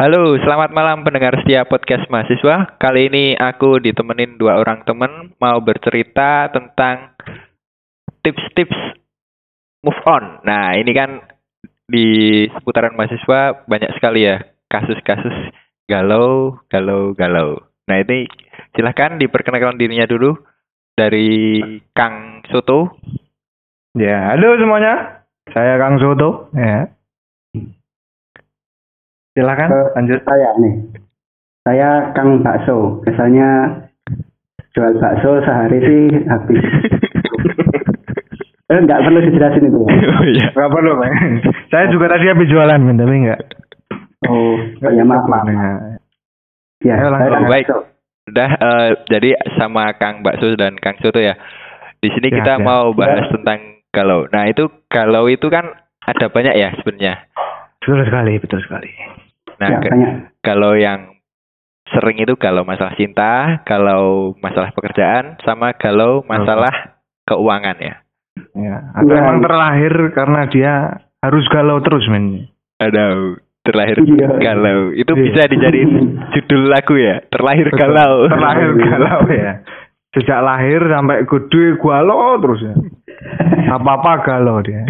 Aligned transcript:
Halo, 0.00 0.32
selamat 0.40 0.72
malam 0.72 1.04
pendengar 1.04 1.36
setia 1.44 1.68
podcast 1.68 2.08
mahasiswa. 2.08 2.72
Kali 2.80 3.12
ini 3.12 3.24
aku 3.36 3.76
ditemenin 3.84 4.40
dua 4.40 4.56
orang 4.56 4.80
temen 4.88 5.36
mau 5.36 5.60
bercerita 5.60 6.48
tentang 6.48 7.12
tips-tips 8.24 8.96
move 9.84 10.00
on. 10.08 10.40
Nah, 10.40 10.72
ini 10.72 10.96
kan 10.96 11.20
di 11.84 12.48
seputaran 12.48 12.96
mahasiswa 12.96 13.68
banyak 13.68 13.92
sekali 14.00 14.24
ya 14.24 14.40
kasus-kasus 14.72 15.52
galau, 15.84 16.56
galau, 16.72 17.12
galau. 17.12 17.60
Nah, 17.84 18.00
ini 18.00 18.24
silahkan 18.72 19.20
diperkenalkan 19.20 19.76
dirinya 19.76 20.08
dulu 20.08 20.32
dari 20.96 21.60
Kang 21.92 22.40
Soto. 22.48 22.96
Ya, 24.00 24.32
halo 24.32 24.56
semuanya. 24.56 25.28
Saya 25.52 25.76
Kang 25.76 26.00
Soto. 26.00 26.48
Ya. 26.56 26.88
Silakan 29.40 29.68
Eh, 29.72 29.86
lanjut. 29.96 30.20
saya 30.22 30.48
nih. 30.60 30.74
Saya 31.64 31.88
Kang 32.12 32.40
Bakso. 32.40 33.00
Biasanya 33.00 33.48
jual 34.70 34.92
bakso 34.96 35.40
sehari 35.40 35.78
sih 35.80 36.02
habis. 36.28 36.60
eh, 38.70 38.78
nggak 38.80 39.00
perlu 39.00 39.18
dijelasin 39.24 39.64
itu. 39.64 39.80
ya? 39.80 39.96
oh 40.12 40.24
iya. 40.28 40.46
Gak 40.52 40.70
perlu, 40.70 40.90
Bang. 40.94 41.12
Saya 41.68 41.84
juga 41.88 42.06
tadi 42.08 42.24
habis 42.28 42.46
jualan, 42.46 42.76
tapi 42.76 43.14
enggak. 43.16 43.40
Oh, 44.28 44.54
ya 44.84 45.02
maaf, 45.02 45.24
maaf. 45.24 45.44
Ya, 46.80 46.96
Ayo, 46.96 47.08
langsung. 47.08 47.48
Baik. 47.48 47.66
Udah 48.30 48.50
eh, 48.52 48.88
jadi 49.08 49.28
sama 49.56 49.90
Kang 49.96 50.20
Bakso 50.20 50.52
dan 50.54 50.76
Kang 50.76 51.00
Soto 51.00 51.18
ya. 51.18 51.34
Di 51.98 52.08
sini 52.08 52.28
Ya, 52.28 52.36
kita 52.40 52.52
ya. 52.56 52.62
mau 52.62 52.92
bahas 52.92 53.26
tentang 53.28 53.80
galau. 53.90 54.28
Nah, 54.30 54.44
itu 54.46 54.68
galau 54.86 55.26
itu 55.26 55.48
kan 55.48 55.66
ada 56.00 56.28
banyak 56.28 56.54
ya 56.54 56.68
sebenarnya. 56.78 57.26
Betul 57.80 58.04
sekali, 58.06 58.38
betul 58.38 58.60
sekali. 58.62 58.88
Nah, 59.60 59.68
ya, 59.70 59.78
banyak. 59.84 60.12
kalau 60.40 60.72
yang 60.72 61.20
sering 61.86 62.16
itu 62.16 62.32
galau 62.34 62.64
masalah 62.64 62.94
cinta, 62.94 63.60
galau 63.62 64.32
masalah 64.40 64.72
pekerjaan, 64.72 65.36
sama 65.44 65.76
galau 65.76 66.24
masalah 66.24 66.96
keuangan 67.24 67.76
ya. 67.76 67.94
Ya, 68.56 68.76
atau 68.96 69.12
Ya. 69.12 69.20
emang 69.20 69.44
terlahir 69.44 69.92
karena 70.10 70.40
dia 70.48 70.72
harus 71.20 71.44
galau 71.50 71.82
terus, 71.84 72.06
men. 72.08 72.48
Ada 72.80 73.36
terlahir 73.60 74.00
Iya. 74.00 74.28
galau. 74.40 74.96
Itu 74.96 75.12
Iya. 75.12 75.22
bisa 75.28 75.42
dijadiin 75.46 75.90
judul 76.34 76.62
lagu 76.72 76.96
ya. 76.96 77.20
Terlahir 77.28 77.68
Betul. 77.68 77.78
galau. 77.78 78.14
Terlahir 78.26 78.70
galau 78.72 79.20
ya. 79.28 79.52
Sejak 80.10 80.40
lahir 80.40 80.80
sampai 80.88 81.22
gede 81.22 81.64
galau 81.76 82.40
terus 82.40 82.60
ya. 82.64 82.74
Apa-apa 83.76 84.24
galau 84.24 84.64
dia. 84.64 84.82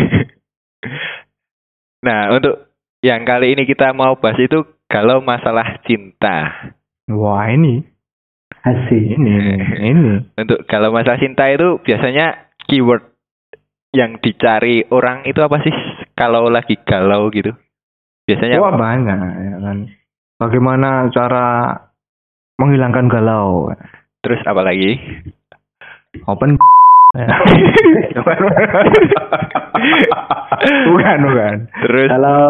Nah, 2.01 2.33
untuk 2.33 2.70
yang 3.01 3.25
kali 3.25 3.57
ini 3.57 3.65
kita 3.65 3.97
mau 3.97 4.17
bahas 4.21 4.37
itu 4.41 4.65
galau 4.89 5.25
masalah 5.25 5.81
cinta. 5.89 6.71
Wah, 7.09 7.49
ini 7.51 7.81
Asik. 8.61 9.17
ini 9.17 9.33
ini. 9.81 10.13
Untuk 10.41 10.69
galau 10.69 10.93
masalah 10.93 11.17
cinta 11.17 11.49
itu 11.49 11.81
biasanya 11.81 12.53
keyword 12.69 13.09
yang 13.91 14.21
dicari 14.23 14.87
orang 14.93 15.27
itu 15.27 15.41
apa 15.43 15.59
sih 15.65 15.75
kalau 16.13 16.53
lagi 16.53 16.77
galau 16.85 17.33
gitu? 17.33 17.57
Biasanya 18.29 18.61
Wah 18.61 18.71
apa? 18.71 18.79
banyak 18.79 19.19
ya 19.19 19.57
kan. 19.65 19.79
Bagaimana 20.41 21.09
cara 21.11 21.77
menghilangkan 22.61 23.09
galau? 23.09 23.73
Terus 24.21 24.41
apa 24.45 24.61
lagi? 24.61 25.01
Open. 26.29 26.61
Ya. 27.11 27.27
bukan 30.87 31.17
bukan. 31.25 31.55
Terus 31.83 32.09
Kalau 32.09 32.43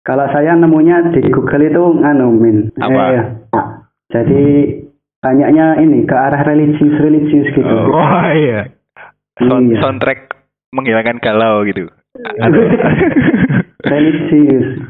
kalau 0.00 0.26
saya 0.30 0.54
nemunya 0.54 1.12
di 1.12 1.20
Google 1.28 1.66
itu 1.66 1.82
nganu 2.00 2.32
min. 2.32 2.70
Apa? 2.78 3.02
Eh, 3.12 3.24
jadi 4.08 4.44
banyaknya 5.18 5.82
ini 5.82 6.06
ke 6.06 6.14
arah 6.14 6.42
religius 6.42 6.96
religius 6.96 7.50
gitu. 7.52 7.66
Oh. 7.66 7.92
Wah 7.92 8.30
iya. 8.32 8.70
sound- 9.36 9.68
Iya. 9.68 9.82
soundtrack 9.82 10.32
menghilangkan 10.72 11.18
galau 11.18 11.60
gitu. 11.66 11.90
religius. 13.84 14.80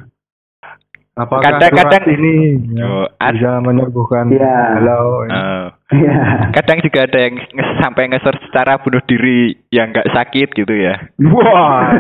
Apakah 1.17 1.49
Kadang-kadang- 1.57 2.13
ini 2.13 2.61
Oh, 2.77 3.09
ad- 3.17 3.35
bisa 3.35 3.59
menyembuhkan 3.59 4.29
Iya. 4.29 4.79
galau? 4.79 5.25
eh, 5.25 5.67
Iya. 5.87 6.51
kadang 6.51 6.83
juga 6.83 7.07
ada 7.07 7.19
yang 7.21 7.39
nge- 7.39 7.75
sampai 7.79 8.11
nge-search 8.11 8.43
cara 8.51 8.75
bunuh 8.77 8.99
diri 9.03 9.55
yang 9.71 9.95
nggak 9.95 10.11
sakit 10.11 10.51
gitu 10.51 10.75
ya. 10.75 10.99
Wah. 11.23 11.87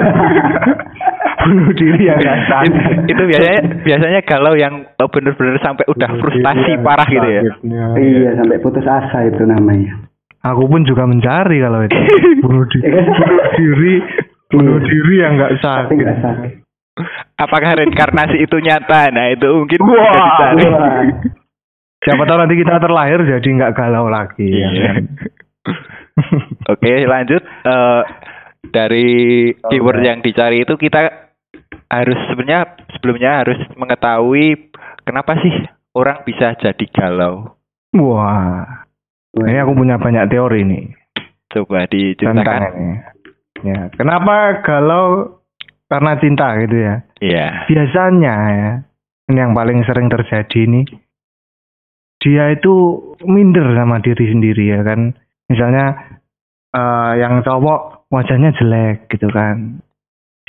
Bunuh 1.38 1.70
diri 1.70 2.10
yang 2.10 2.19
nggak 2.19 2.41
sakit. 2.44 2.74
itu 3.06 3.22
biasanya 3.22 3.60
biasanya 3.80 4.20
galau 4.20 4.58
yang 4.58 4.82
bener-bener 4.98 5.54
sampai 5.60 5.86
udah 5.86 6.08
Bunuh 6.08 6.20
frustasi 6.20 6.72
parah 6.82 7.06
gitu 7.06 7.28
ya. 7.28 7.42
Iya, 7.94 8.30
sampai 8.34 8.58
putus 8.58 8.82
asa 8.82 9.22
itu 9.22 9.47
namanya. 9.47 9.94
Aku 10.42 10.66
pun 10.66 10.82
juga 10.82 11.06
mencari 11.06 11.62
kalau 11.62 11.86
itu. 11.86 11.94
Bunuh 12.42 12.66
diri, 12.66 12.91
bunuh 12.91 13.47
diri, 13.54 13.94
bunuh 14.48 14.78
diri 14.80 15.14
yang 15.16 15.38
nggak 15.38 15.53
Tapi 15.53 15.62
sakit. 15.62 15.94
nggak 15.97 16.18
sakit. 16.18 16.53
Apakah 17.36 17.70
reinkarnasi 17.76 18.36
itu 18.41 18.56
nyata? 18.56 19.12
Nah 19.12 19.30
itu 19.30 19.47
mungkin 19.47 19.78
bisa 19.78 19.94
Wah. 19.94 20.18
dicari. 20.18 20.62
Wah. 20.64 21.03
Siapa 22.06 22.22
tahu 22.22 22.38
nanti 22.38 22.54
kita 22.54 22.78
terlahir 22.78 23.18
jadi 23.20 23.48
nggak 23.50 23.74
galau 23.74 24.06
lagi. 24.06 24.46
ya 24.46 24.70
Iya. 24.70 24.86
kan? 24.86 25.04
Oke 26.72 26.92
lanjut 27.04 27.42
Eh, 27.42 28.02
dari 28.66 29.08
keyword 29.60 30.00
Oke. 30.00 30.06
yang 30.06 30.18
dicari 30.20 30.62
itu 30.62 30.74
kita 30.74 31.10
harus 31.86 32.18
sebenarnya 32.28 32.62
sebelumnya 32.92 33.30
harus 33.40 33.58
mengetahui 33.72 34.70
kenapa 35.02 35.38
sih 35.38 35.54
orang 35.92 36.22
bisa 36.22 36.54
jadi 36.56 36.86
galau. 36.88 37.58
Wah. 37.92 38.86
Ini 39.32 39.60
aku 39.60 39.76
punya 39.76 39.96
banyak 39.96 40.26
teori 40.28 40.64
nih 40.64 40.84
Coba 41.46 41.84
diceritakan. 41.84 42.72
Ya, 43.62 43.88
kenapa 43.90 44.60
galau 44.60 45.38
karena 45.86 46.12
cinta 46.16 46.56
gitu 46.58 46.76
ya? 46.76 46.94
Iya. 47.18 47.46
Biasanya 47.66 48.34
ya, 48.50 48.70
ini 49.26 49.38
yang 49.38 49.52
paling 49.52 49.80
sering 49.82 50.08
terjadi 50.08 50.58
ini, 50.58 50.84
dia 52.26 52.50
itu 52.50 52.75
minder 53.22 53.70
sama 53.78 54.03
diri 54.03 54.34
sendiri 54.34 54.75
ya 54.75 54.82
kan. 54.82 55.14
Misalnya 55.47 56.19
eh, 56.75 57.12
yang 57.22 57.47
cowok 57.47 58.10
wajahnya 58.10 58.50
jelek 58.59 59.06
gitu 59.14 59.31
kan, 59.31 59.78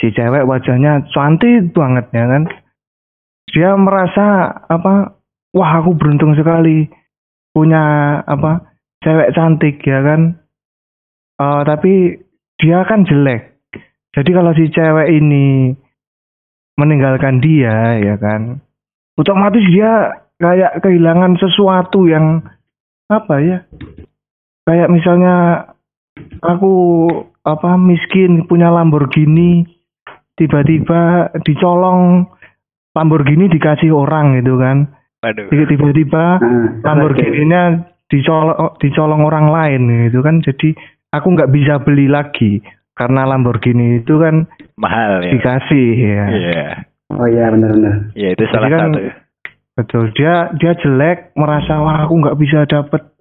si 0.01 0.09
cewek 0.09 0.49
wajahnya 0.49 1.05
cantik 1.13 1.69
banget 1.77 2.09
ya 2.09 2.25
kan. 2.25 2.49
Dia 3.53 3.77
merasa 3.77 4.57
apa? 4.65 5.13
Wah 5.53 5.71
aku 5.77 5.93
beruntung 5.93 6.33
sekali 6.33 6.89
punya 7.53 8.17
apa? 8.25 8.73
Cewek 9.05 9.37
cantik 9.37 9.77
ya 9.85 10.01
kan. 10.01 10.41
Eh, 11.37 11.61
tapi 11.61 12.17
dia 12.57 12.81
kan 12.89 13.05
jelek. 13.05 13.61
Jadi 14.17 14.29
kalau 14.33 14.49
si 14.57 14.65
cewek 14.73 15.13
ini 15.13 15.77
meninggalkan 16.77 17.41
dia 17.41 17.97
ya 17.97 18.15
kan 18.21 18.61
otomatis 19.17 19.65
dia 19.73 20.13
kayak 20.37 20.81
kehilangan 20.81 21.37
sesuatu 21.37 22.05
yang 22.05 22.45
apa 23.09 23.35
ya 23.41 23.57
kayak 24.63 24.91
misalnya 24.91 25.65
aku 26.43 27.07
apa 27.41 27.79
miskin 27.79 28.45
punya 28.45 28.69
Lamborghini 28.69 29.65
tiba-tiba 30.35 31.31
dicolong 31.41 32.27
Lamborghini 32.93 33.49
dikasih 33.49 33.89
orang 33.89 34.37
gitu 34.37 34.59
kan 34.59 34.91
tiba-tiba 35.47 36.37
Lamborghini-nya 36.83 37.63
dicolong 38.07 38.77
dicolong 38.77 39.21
orang 39.25 39.49
lain 39.49 39.81
gitu 40.09 40.21
kan 40.21 40.43
jadi 40.45 40.75
aku 41.11 41.27
nggak 41.33 41.49
bisa 41.49 41.81
beli 41.81 42.05
lagi 42.05 42.61
karena 42.93 43.25
Lamborghini 43.25 44.01
itu 44.01 44.21
kan 44.21 44.45
Mahal 44.77 45.25
ya. 45.25 45.31
dikasih 45.33 45.89
ya 45.97 46.23
Iya. 46.29 46.67
Oh 47.07 47.23
iya 47.23 47.47
benar-benar. 47.47 48.11
Iya 48.19 48.35
itu 48.35 48.43
salah 48.51 48.67
kan- 48.67 48.91
satu. 48.91 48.99
Betul, 49.77 50.09
dia 50.17 50.49
dia 50.57 50.73
jelek, 50.73 51.37
merasa 51.37 51.77
wah 51.77 52.01
aku 52.01 52.17
nggak 52.17 52.39
bisa 52.41 52.65
dapet, 52.65 53.13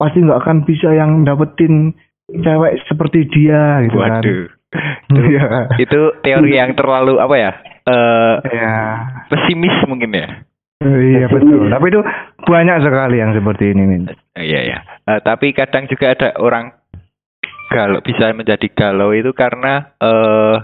pasti 0.00 0.24
nggak 0.24 0.40
akan 0.40 0.58
bisa 0.64 0.88
yang 0.96 1.20
dapetin 1.28 1.92
cewek 2.32 2.80
seperti 2.88 3.28
dia 3.28 3.84
gitu 3.84 4.00
kan. 4.00 4.24
Waduh. 4.24 4.48
Iya. 5.12 5.68
Itu 5.76 6.16
teori 6.24 6.56
yang 6.56 6.72
terlalu 6.72 7.20
apa 7.20 7.36
ya? 7.36 7.52
Eh 7.84 8.34
Ya, 8.56 8.72
pesimis 9.28 9.84
mungkin 9.84 10.16
ya. 10.16 10.48
iya 10.80 11.28
betul. 11.28 11.68
Tapi 11.68 11.92
itu 11.92 12.00
banyak 12.48 12.80
sekali 12.80 13.20
yang 13.20 13.36
seperti 13.36 13.76
ini, 13.76 13.82
Min. 13.84 14.08
Iya 14.32 14.60
ya. 14.64 14.78
tapi 15.20 15.52
kadang 15.52 15.92
juga 15.92 16.16
ada 16.16 16.32
orang 16.40 16.72
galau 17.68 18.00
bisa 18.00 18.32
menjadi 18.32 18.64
galau 18.72 19.12
itu 19.12 19.36
karena 19.36 19.92
eh 20.00 20.56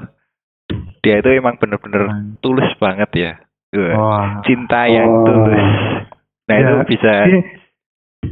dia 1.05 1.21
itu 1.21 1.29
emang 1.37 1.61
bener-bener 1.61 2.09
tulus 2.41 2.69
banget 2.81 3.11
ya. 3.13 3.33
Wah, 3.69 3.93
Wah. 3.95 4.27
Cinta 4.43 4.81
yang 4.87 5.07
Oh. 5.07 5.25
tulus. 5.25 5.69
Nah 6.45 6.55
Ya, 6.55 6.61
itu 6.63 6.75
bisa 6.89 7.13
Dia- 7.23 7.45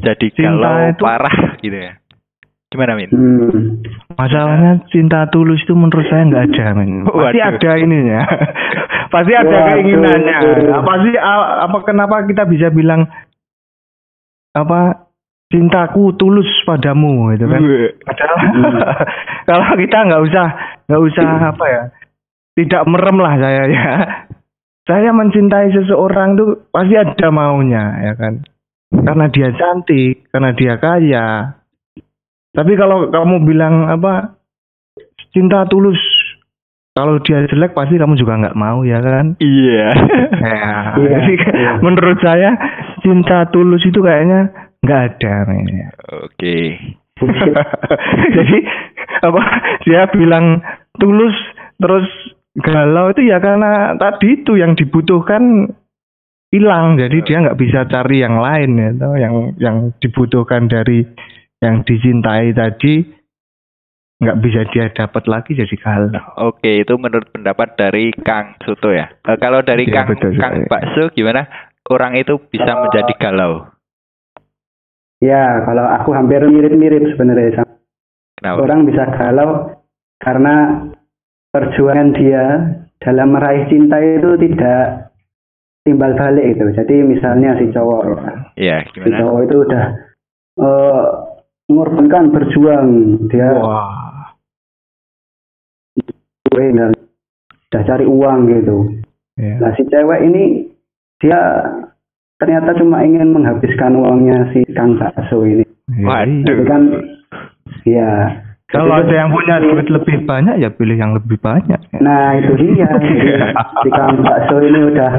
jadi 0.03 0.27
cinta 0.33 0.57
galau 0.57 0.89
itu- 0.89 1.05
parah 1.05 1.37
gitu 1.59 1.77
ya. 1.77 1.93
Gimana 2.67 2.93
Min? 2.95 3.09
Hmm. 3.09 3.85
Masalahnya 4.13 4.83
cinta 4.89 5.29
tulus 5.29 5.61
itu 5.61 5.73
menurut 5.73 6.03
saya 6.05 6.25
nggak 6.25 6.45
ada, 6.51 6.67
men. 6.75 7.05
Pasti 7.05 7.39
Waduh. 7.39 7.51
ada 7.53 7.71
ininya. 7.79 8.21
Pasti 9.13 9.33
ada 9.33 9.47
Waduh. 9.47 9.67
keinginannya. 9.71 10.39
Apa 10.75 10.93
sih 11.01 11.15
a- 11.15 11.57
apa 11.63 11.79
kenapa 11.85 12.17
kita 12.25 12.43
bisa 12.45 12.69
bilang 12.69 13.07
apa 14.51 15.07
cintaku 15.47 16.17
tulus 16.17 16.49
padamu 16.65 17.31
gitu 17.37 17.47
kan? 17.47 17.61
Padahal 18.03 18.37
kalau 19.49 19.67
kita 19.77 19.99
nggak 20.03 20.23
usah 20.25 20.47
nggak 20.87 21.03
usah 21.05 21.27
apa 21.47 21.65
ya 21.67 21.83
tidak 22.57 22.83
merem 22.89 23.17
lah 23.21 23.35
saya 23.37 23.63
ya. 23.69 23.85
Saya 24.87 25.11
mencintai 25.11 25.75
seseorang 25.75 26.39
tuh 26.39 26.71
pasti 26.71 26.95
ada 26.95 27.29
maunya 27.35 28.07
ya 28.07 28.15
kan. 28.15 28.47
Karena 28.87 29.27
dia 29.27 29.51
cantik, 29.51 30.31
karena 30.31 30.55
dia 30.55 30.79
kaya. 30.79 31.27
Tapi 32.55 32.73
kalau 32.79 33.11
kamu 33.11 33.43
bilang 33.43 33.91
apa 33.91 34.39
cinta 35.35 35.67
tulus, 35.67 35.99
kalau 36.97 37.21
dia 37.21 37.45
jelek 37.51 37.75
pasti 37.77 37.99
kamu 37.99 38.15
juga 38.17 38.41
nggak 38.41 38.57
mau 38.57 38.87
ya 38.87 39.03
kan? 39.03 39.35
Iya. 39.43 39.89
Ya, 40.39 40.71
Iya, 41.03 41.19
jadi 41.19 41.35
iya. 41.35 41.71
menurut 41.83 42.19
saya 42.23 42.55
cinta 43.03 43.45
tulus 43.53 43.83
itu 43.85 44.01
kayaknya 44.01 44.49
nggak 44.87 45.03
ada. 45.19 45.35
Oke. 46.25 46.79
Jadi 48.37 48.59
apa 49.25 49.43
dia 49.89 50.05
bilang 50.13 50.61
tulus 51.01 51.33
terus 51.81 52.05
galau 52.61 53.13
itu 53.13 53.29
ya 53.29 53.37
karena 53.41 53.97
tadi 54.01 54.41
itu 54.41 54.57
yang 54.57 54.73
dibutuhkan 54.73 55.69
hilang 56.49 56.97
jadi 56.97 57.19
dia 57.21 57.37
nggak 57.45 57.59
bisa 57.61 57.85
cari 57.91 58.25
yang 58.25 58.41
lain 58.41 58.71
ya 58.81 58.91
toh, 58.97 59.15
yang 59.19 59.35
yang 59.61 59.77
dibutuhkan 60.01 60.71
dari 60.71 61.05
yang 61.61 61.85
dicintai 61.85 62.57
tadi 62.57 63.05
nggak 64.17 64.39
bisa 64.41 64.61
dia 64.73 64.89
dapat 64.97 65.29
lagi 65.29 65.53
jadi 65.53 65.77
galau 65.77 66.09
Oke, 66.41 66.81
itu 66.81 66.97
menurut 66.97 67.29
pendapat 67.37 67.77
dari 67.77 68.09
Kang 68.25 68.57
Soto 68.65 68.89
ya. 68.89 69.13
Eh, 69.29 69.37
kalau 69.37 69.61
dari 69.61 69.85
Iya, 69.85 69.93
Kang 69.93 70.07
betul 70.17 70.33
Kang 70.41 70.57
sekali. 70.57 70.73
Bakso 70.73 71.03
gimana? 71.13 71.45
Orang 71.93 72.17
itu 72.17 72.41
bisa 72.49 72.81
menjadi 72.81 73.13
galau. 73.21 73.69
Ya, 75.21 75.61
kalau 75.69 75.85
aku 75.85 76.17
hampir 76.17 76.41
mirip-mirip 76.49 77.13
sebenarnya 77.13 77.65
Kenapa? 78.41 78.57
orang 78.65 78.81
bisa 78.89 79.05
galau 79.17 79.81
karena 80.21 80.55
perjuangan 81.57 82.13
dia 82.13 82.45
dalam 83.01 83.33
meraih 83.33 83.65
cinta 83.73 83.97
itu 84.05 84.37
tidak 84.45 85.09
timbal 85.89 86.13
balik 86.13 86.53
itu. 86.53 86.69
Jadi 86.77 86.95
misalnya 87.01 87.57
si 87.57 87.73
cowok, 87.73 88.05
Iya, 88.61 88.85
si 88.93 89.09
cowok 89.09 89.41
itu 89.49 89.57
udah 89.65 89.85
eh, 90.61 91.05
mengorbankan 91.73 92.29
berjuang 92.31 92.89
dia 93.33 93.49
wah 93.57 93.97
dan 96.57 96.93
udah 97.69 97.83
cari 97.85 98.07
uang 98.09 98.39
gitu. 98.49 98.77
ya. 99.37 99.61
Nah 99.61 99.71
si 99.77 99.83
cewek 99.85 100.21
ini 100.25 100.45
dia 101.21 101.41
ternyata 102.41 102.77
cuma 102.81 103.05
ingin 103.05 103.33
menghabiskan 103.33 103.93
uangnya 103.97 104.53
si 104.57 104.65
Kang 104.73 104.97
Bakso 104.97 105.45
ini. 105.45 105.65
Waduh. 106.01 106.45
Jadi 106.49 106.63
kan 106.65 106.83
ya 107.85 108.11
kalau 108.69 108.93
ada 108.93 109.13
yang 109.13 109.31
punya 109.31 109.57
duit 109.59 109.87
lebih 109.87 110.23
banyak 110.23 110.59
ya 110.59 110.69
pilih 110.69 110.95
yang 110.95 111.13
lebih 111.13 111.39
banyak 111.39 111.79
ya. 111.79 111.99
Nah 111.99 112.35
itu 112.35 112.53
dia. 112.57 112.89
Si 113.81 113.89
Kang 113.89 114.19
Bakso 114.19 114.59
ini 114.59 114.81
udah 114.87 115.11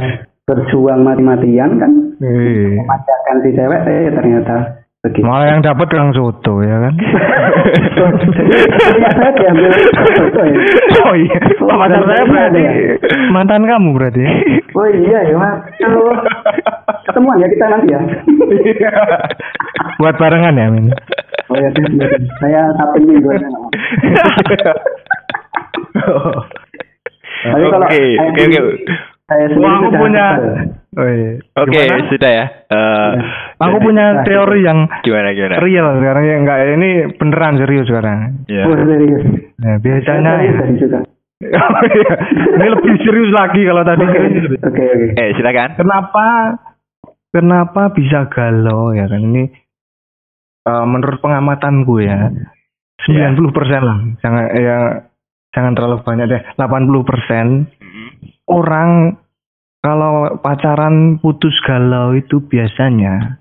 berjuang 0.44 1.02
mati-matian 1.02 1.76
kan 1.76 1.92
Eh, 2.18 2.76
memanjakan 2.76 3.36
si 3.40 3.50
cewek 3.52 3.82
eh 3.84 4.10
ternyata 4.10 4.56
begitu. 5.00 5.22
malah 5.22 5.48
yang 5.50 5.62
dapat 5.62 5.88
Kang 5.88 6.12
Soto 6.12 6.60
ya 6.60 6.78
kan 6.82 6.94
Ternyata 7.98 9.10
saya 9.14 9.32
diambil 9.34 9.70
foto 9.70 10.42
ya. 10.42 10.58
oh 11.02 11.16
iya 11.16 11.38
oh, 11.60 11.76
mantan 11.76 12.04
saya 12.04 12.24
berarti 12.26 12.62
mantan 13.30 13.64
kamu 13.64 13.90
berarti 13.94 14.24
Oh 14.72 14.88
iya 14.88 15.20
ya 15.26 15.36
mas. 15.36 15.58
Ketemuan 17.18 17.42
ya 17.42 17.50
kita 17.50 17.66
nanti 17.66 17.90
ya. 17.90 18.02
buat 19.98 20.14
barengan 20.22 20.54
ya 20.54 20.69
Min 20.69 20.94
Oh 21.50 21.58
ya 21.58 21.74
siap, 21.74 21.90
siap. 21.98 22.22
saya 22.38 22.62
satu 22.78 23.02
minggu 23.02 23.25
aja 23.34 23.48
nggak 23.50 23.58
mau. 23.58 23.72
Tapi 27.42 27.58
Oke, 27.58 27.69
kalau 27.74 27.88
oke, 27.90 27.98
saya 27.98 28.62
oke. 28.62 28.62
Saya 29.25 29.46
aku 29.50 29.88
punya 29.98 30.25
oh, 30.94 31.08
iya. 31.10 31.31
Oke, 31.58 31.74
Gimana? 31.74 32.06
sudah 32.06 32.31
ya. 32.31 32.46
Eh, 32.69 33.12
aku 33.58 33.78
punya 33.81 34.06
teori 34.22 34.60
yang 34.62 34.86
gimana 35.02 35.34
gimana? 35.34 35.56
real 35.58 35.88
sekarang 35.98 36.24
ya 36.24 36.36
enggak 36.38 36.58
ini 36.70 36.90
beneran 37.18 37.58
serius 37.58 37.90
sekarang 37.90 38.46
Ya. 38.46 38.62
Oh 38.62 38.78
serius. 38.78 39.24
nah, 39.58 39.75
biasanya 39.81 40.31
Saya 40.38 40.46
serius 40.46 40.58
tadi 40.62 40.75
juga. 40.78 41.00
Oh, 41.38 41.81
iya. 41.86 42.13
ini 42.58 42.66
lebih 42.78 42.94
serius 43.02 43.30
lagi 43.30 43.62
kalau 43.62 43.81
tadi 43.81 44.06
Oke 44.06 44.22
oke. 44.62 44.86
oke. 44.86 45.08
Eh, 45.18 45.30
silakan. 45.34 45.70
kenapa 45.78 46.25
kenapa 47.31 47.91
bisa 47.91 48.27
galau 48.31 48.91
ya 48.95 49.07
kan? 49.07 49.21
Ini 49.21 49.44
eh, 50.68 50.85
menurut 50.88 51.19
pengamatanku 51.19 52.03
ya 52.03 52.31
90% 53.07 53.88
lah. 53.88 53.97
Jangan 54.19 54.44
ya 54.57 54.77
jangan 55.56 55.74
terlalu 55.74 56.03
banyak 56.03 56.25
deh. 56.27 56.41
80% 56.59 56.59
Mm-mm. 56.59 58.07
orang 58.51 59.18
kalau 59.81 60.35
pacaran 60.41 61.21
putus 61.21 61.56
galau 61.63 62.12
itu 62.18 62.44
biasanya 62.44 63.39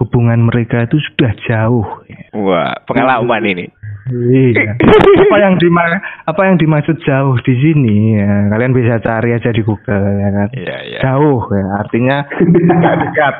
hubungan 0.00 0.48
mereka 0.48 0.88
itu 0.88 0.96
sudah 0.98 1.32
jauh 1.44 1.86
Wah, 2.36 2.72
pengalaman 2.88 3.42
ini. 3.44 3.64
Iya. 4.08 4.74
apa 5.28 5.36
yang 5.36 5.54
dima 5.60 5.84
apa 6.24 6.40
yang 6.48 6.56
dimaksud 6.56 6.96
jauh 7.04 7.36
di 7.44 7.54
sini 7.60 8.16
ya 8.16 8.48
kalian 8.48 8.72
bisa 8.72 8.96
cari 9.04 9.36
aja 9.36 9.52
di 9.52 9.60
Google 9.60 10.04
ya 10.16 10.28
kan 10.32 10.48
Iya, 10.56 10.76
iya. 10.88 10.98
jauh 11.04 11.44
ya 11.52 11.66
artinya 11.84 12.16
tidak 12.40 12.94
dekat 13.04 13.34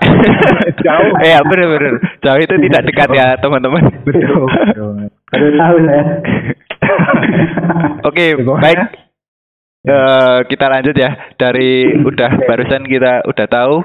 Jauh. 0.81 1.13
Eh, 1.25 1.31
ya, 1.37 1.41
benar 1.45 1.67
benar. 1.77 1.95
Jauh 2.25 2.41
itu 2.41 2.55
tidak 2.69 2.83
dekat 2.89 3.09
ya, 3.13 3.27
teman-teman. 3.41 3.83
betul. 4.05 4.47
Baru 5.31 5.49
tahu 5.57 5.77
saya. 5.87 6.05
Oke, 8.09 8.25
baik. 8.41 8.79
Eh, 9.81 10.39
kita 10.49 10.67
lanjut 10.69 10.97
ya. 10.97 11.11
Dari 11.41 11.89
udah 12.05 12.31
barusan 12.45 12.85
kita 12.85 13.25
udah 13.25 13.47
tahu 13.49 13.81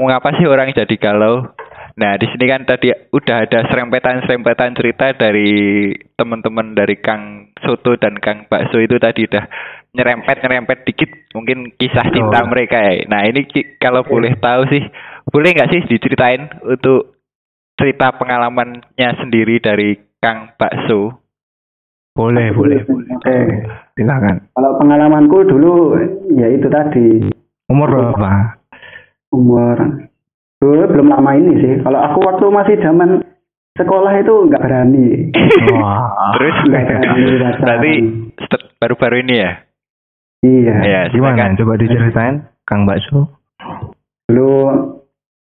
mengapa 0.00 0.32
sih 0.36 0.46
orang 0.48 0.72
jadi 0.72 0.94
galau. 0.96 1.52
Nah, 1.94 2.18
di 2.18 2.26
sini 2.26 2.50
kan 2.50 2.66
tadi 2.66 2.90
udah 2.90 3.46
ada 3.46 3.70
serempetan-serempetan 3.70 4.74
cerita 4.74 5.14
dari 5.14 5.90
teman-teman 6.18 6.74
dari 6.74 6.98
Kang 6.98 7.54
Soto 7.62 7.94
dan 7.94 8.18
Kang 8.18 8.50
Bakso 8.50 8.82
itu 8.82 8.98
tadi 8.98 9.30
udah 9.30 9.46
nyerempet-nyerempet 9.94 10.90
dikit 10.90 11.10
mungkin 11.38 11.70
kisah 11.78 12.10
cinta 12.10 12.42
Betul. 12.42 12.50
mereka 12.50 12.76
ya. 12.82 13.06
Nah, 13.06 13.22
ini 13.30 13.46
kalau 13.78 14.02
boleh 14.02 14.34
tahu 14.42 14.66
sih, 14.74 14.82
boleh 15.30 15.54
nggak 15.54 15.70
sih 15.70 15.80
diceritain 15.86 16.50
untuk 16.66 17.14
cerita 17.78 18.10
pengalamannya 18.18 19.10
sendiri 19.22 19.62
dari 19.62 19.94
Kang 20.18 20.50
Bakso? 20.58 21.24
boleh 22.14 22.54
boleh 22.54 22.78
boleh 22.86 23.10
Oke. 23.18 23.38
silakan 23.98 24.46
Kalau 24.54 24.78
pengalamanku 24.78 25.38
dulu 25.50 25.98
ya 26.38 26.46
itu 26.46 26.70
tadi 26.70 27.26
umur 27.66 27.90
berapa 27.90 28.54
umur 29.34 30.03
dulu 30.64 30.88
belum 30.88 31.12
lama 31.12 31.30
ini 31.36 31.52
sih. 31.60 31.72
Kalau 31.84 32.00
aku 32.00 32.18
waktu 32.24 32.44
masih 32.48 32.76
zaman 32.80 33.20
sekolah 33.76 34.12
itu 34.16 34.34
nggak 34.48 34.62
berani. 34.64 35.28
wah 35.76 36.32
Terus 36.40 36.56
Nggak 36.64 36.84
berani 36.88 37.20
berarti 37.60 37.92
baru-baru 38.80 39.16
ini 39.28 39.34
ya? 39.36 39.52
Iya. 40.44 40.76
Ya, 40.84 41.00
gimana 41.12 41.52
silakan. 41.52 41.58
coba 41.60 41.72
diceritain 41.80 42.34
Kang 42.68 42.84
Bakso 42.84 43.28
Dulu 44.28 44.52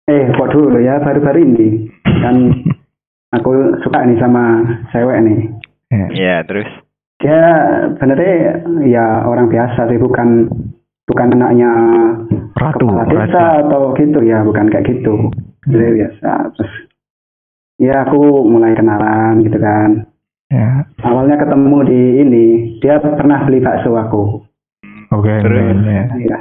eh 0.09 0.25
kok 0.33 0.49
dulu 0.49 0.77
ya 0.81 0.97
baru-baru 1.01 1.39
ini 1.45 1.69
kan 2.21 2.35
aku 3.29 3.77
suka 3.85 4.05
nih 4.09 4.17
sama 4.17 4.65
cewek 4.89 5.21
nih. 5.21 5.37
ya. 5.93 6.05
Iya, 6.09 6.35
terus 6.49 6.69
Dia 7.21 7.41
sebenarnya 7.93 8.65
ya 8.89 9.05
orang 9.29 9.45
biasa 9.45 9.85
sih 9.93 10.01
bukan 10.01 10.49
bukan 11.11 11.35
anaknya 11.35 11.71
ratu 12.55 12.87
kepala 12.87 13.03
ratu. 13.03 13.15
desa 13.19 13.43
atau 13.67 13.81
gitu 13.99 14.19
ya 14.23 14.39
bukan 14.47 14.71
kayak 14.71 14.87
gitu. 14.87 15.27
Dia 15.67 15.91
biasa 15.91 16.31
terus 16.55 16.73
ya 17.77 18.07
aku 18.07 18.47
mulai 18.47 18.71
kenalan 18.73 19.43
gitu 19.43 19.59
kan. 19.59 20.07
Ya. 20.51 20.87
Awalnya 21.03 21.39
ketemu 21.39 21.77
di 21.87 22.01
ini 22.23 22.45
dia 22.79 22.99
pernah 22.99 23.43
beli 23.43 23.59
bakso 23.59 23.95
aku. 23.95 24.43
Oke 25.11 25.31
Terus? 25.43 25.75
ya. 25.83 26.07
ya. 26.15 26.39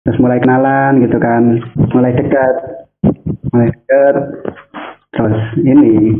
terus 0.00 0.16
mulai 0.16 0.40
kenalan 0.40 1.04
gitu 1.04 1.20
kan 1.20 1.60
mulai 1.94 2.10
dekat 2.16 2.54
mulai 3.54 3.68
dekat. 3.70 4.14
Terus 5.10 5.38
ini 5.62 6.18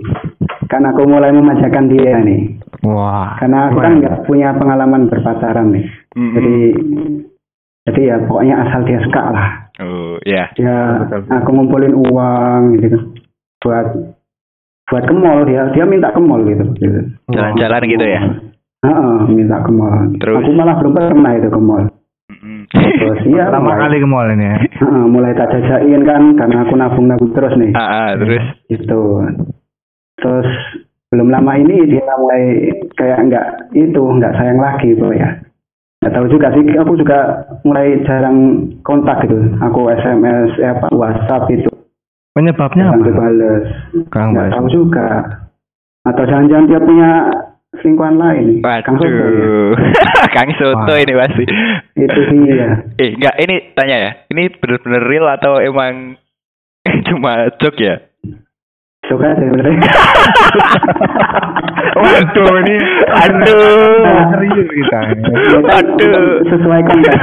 kan 0.71 0.87
aku 0.87 1.07
mulai 1.07 1.35
memanjakan 1.35 1.91
dia 1.91 2.23
nih. 2.23 2.59
Wah 2.87 3.39
karena 3.39 3.71
aku 3.71 3.79
kan 3.83 3.99
nggak 3.99 4.17
punya 4.27 4.55
pengalaman 4.55 5.11
berpacaran 5.11 5.75
nih. 5.75 5.87
Mm-mm. 6.19 6.35
jadi 6.35 6.57
jadi 7.89 8.01
ya 8.05 8.17
pokoknya 8.29 8.55
asal 8.67 8.81
dia 8.85 8.99
suka 9.01 9.23
lah 9.33 9.49
oh 9.81 10.17
ya. 10.27 10.45
dia 10.59 10.77
Betul, 11.07 11.25
betul. 11.25 11.37
aku 11.39 11.49
ngumpulin 11.57 11.95
uang 11.97 12.61
gitu 12.83 12.99
buat 13.61 13.87
buat 14.91 15.05
ke 15.07 15.15
mall 15.15 15.47
dia 15.47 15.71
dia 15.71 15.85
minta 15.87 16.11
ke 16.11 16.19
mall 16.19 16.43
gitu, 16.43 16.65
gitu. 16.83 17.01
Jalan-jalan 17.31 17.83
gitu 17.87 18.07
ya. 18.11 18.21
Heeh, 18.81 19.17
minta 19.31 19.61
ke 19.63 19.71
mall. 19.71 20.11
Terus? 20.19 20.41
Aku 20.43 20.51
malah 20.57 20.75
belum 20.81 20.93
pernah 20.97 21.33
itu 21.37 21.49
ke 21.53 21.61
mall. 21.61 21.85
Terus 22.71 23.21
iya 23.29 23.53
mulai, 23.53 23.79
kali 23.87 23.97
ke 24.03 24.09
mall 24.09 24.29
ini 24.33 24.47
ya. 24.47 24.57
Heeh, 24.83 25.05
mulai 25.07 25.33
tak 25.37 25.53
jajain 25.55 26.03
kan 26.03 26.23
karena 26.35 26.59
aku 26.67 26.75
nabung-nabung 26.75 27.31
terus 27.37 27.55
nih. 27.61 27.71
Ah, 27.77 27.85
ah, 27.87 28.11
terus 28.17 28.45
Itu. 28.73 29.03
Terus 30.19 30.49
belum 31.11 31.29
lama 31.29 31.53
ini 31.59 31.91
dia 31.91 32.07
mulai 32.17 32.71
kayak 32.95 33.19
enggak 33.21 33.47
itu 33.75 34.03
enggak 34.03 34.35
sayang 34.39 34.59
lagi 34.59 34.95
bro 34.97 35.13
ya. 35.13 35.43
Nggak 36.01 36.13
tahu 36.17 36.27
juga 36.33 36.49
sih, 36.57 36.65
aku 36.81 36.97
juga 36.97 37.19
mulai 37.61 38.01
jarang 38.09 38.37
kontak 38.81 39.21
gitu. 39.29 39.37
Aku 39.61 39.93
SMS, 39.93 40.57
eh, 40.57 40.73
apa 40.73 40.89
WhatsApp 40.97 41.45
itu 41.53 41.69
Penyebabnya 42.33 42.89
jarang 42.89 43.05
apa? 43.05 43.09
dibales. 43.13 43.65
Kang 44.09 44.33
Nggak 44.33 44.49
tahu 44.49 44.67
juga. 44.73 45.09
Atau 46.09 46.25
jangan-jangan 46.25 46.67
dia 46.73 46.81
punya 46.81 47.11
selingkuhan 47.77 48.17
lain. 48.17 48.65
Kang 48.65 48.97
Soto 48.97 49.13
ya. 49.13 49.29
Waduh. 49.29 49.73
Kang 50.35 50.51
Soto 50.57 50.89
Wah. 50.89 50.97
ini 50.97 51.13
pasti. 51.13 51.45
Itu 51.93 52.21
dia. 52.33 52.69
Eh, 52.97 53.11
enggak, 53.21 53.35
ini 53.45 53.57
tanya 53.77 53.97
ya. 54.01 54.11
Ini 54.33 54.43
bener-bener 54.57 55.03
real 55.05 55.29
atau 55.29 55.61
emang 55.61 56.17
cuma 57.13 57.53
joke 57.61 57.77
ya? 57.77 58.01
Suka 59.11 59.27
sebenarnya. 59.35 59.91
Waduh 62.01 62.53
ini 62.63 62.77
Aduh. 63.11 64.07
serius 64.31 64.69
kita. 64.71 65.01
Aduh. 65.83 66.47
Sesuai 66.47 66.81
konteks. 66.87 67.23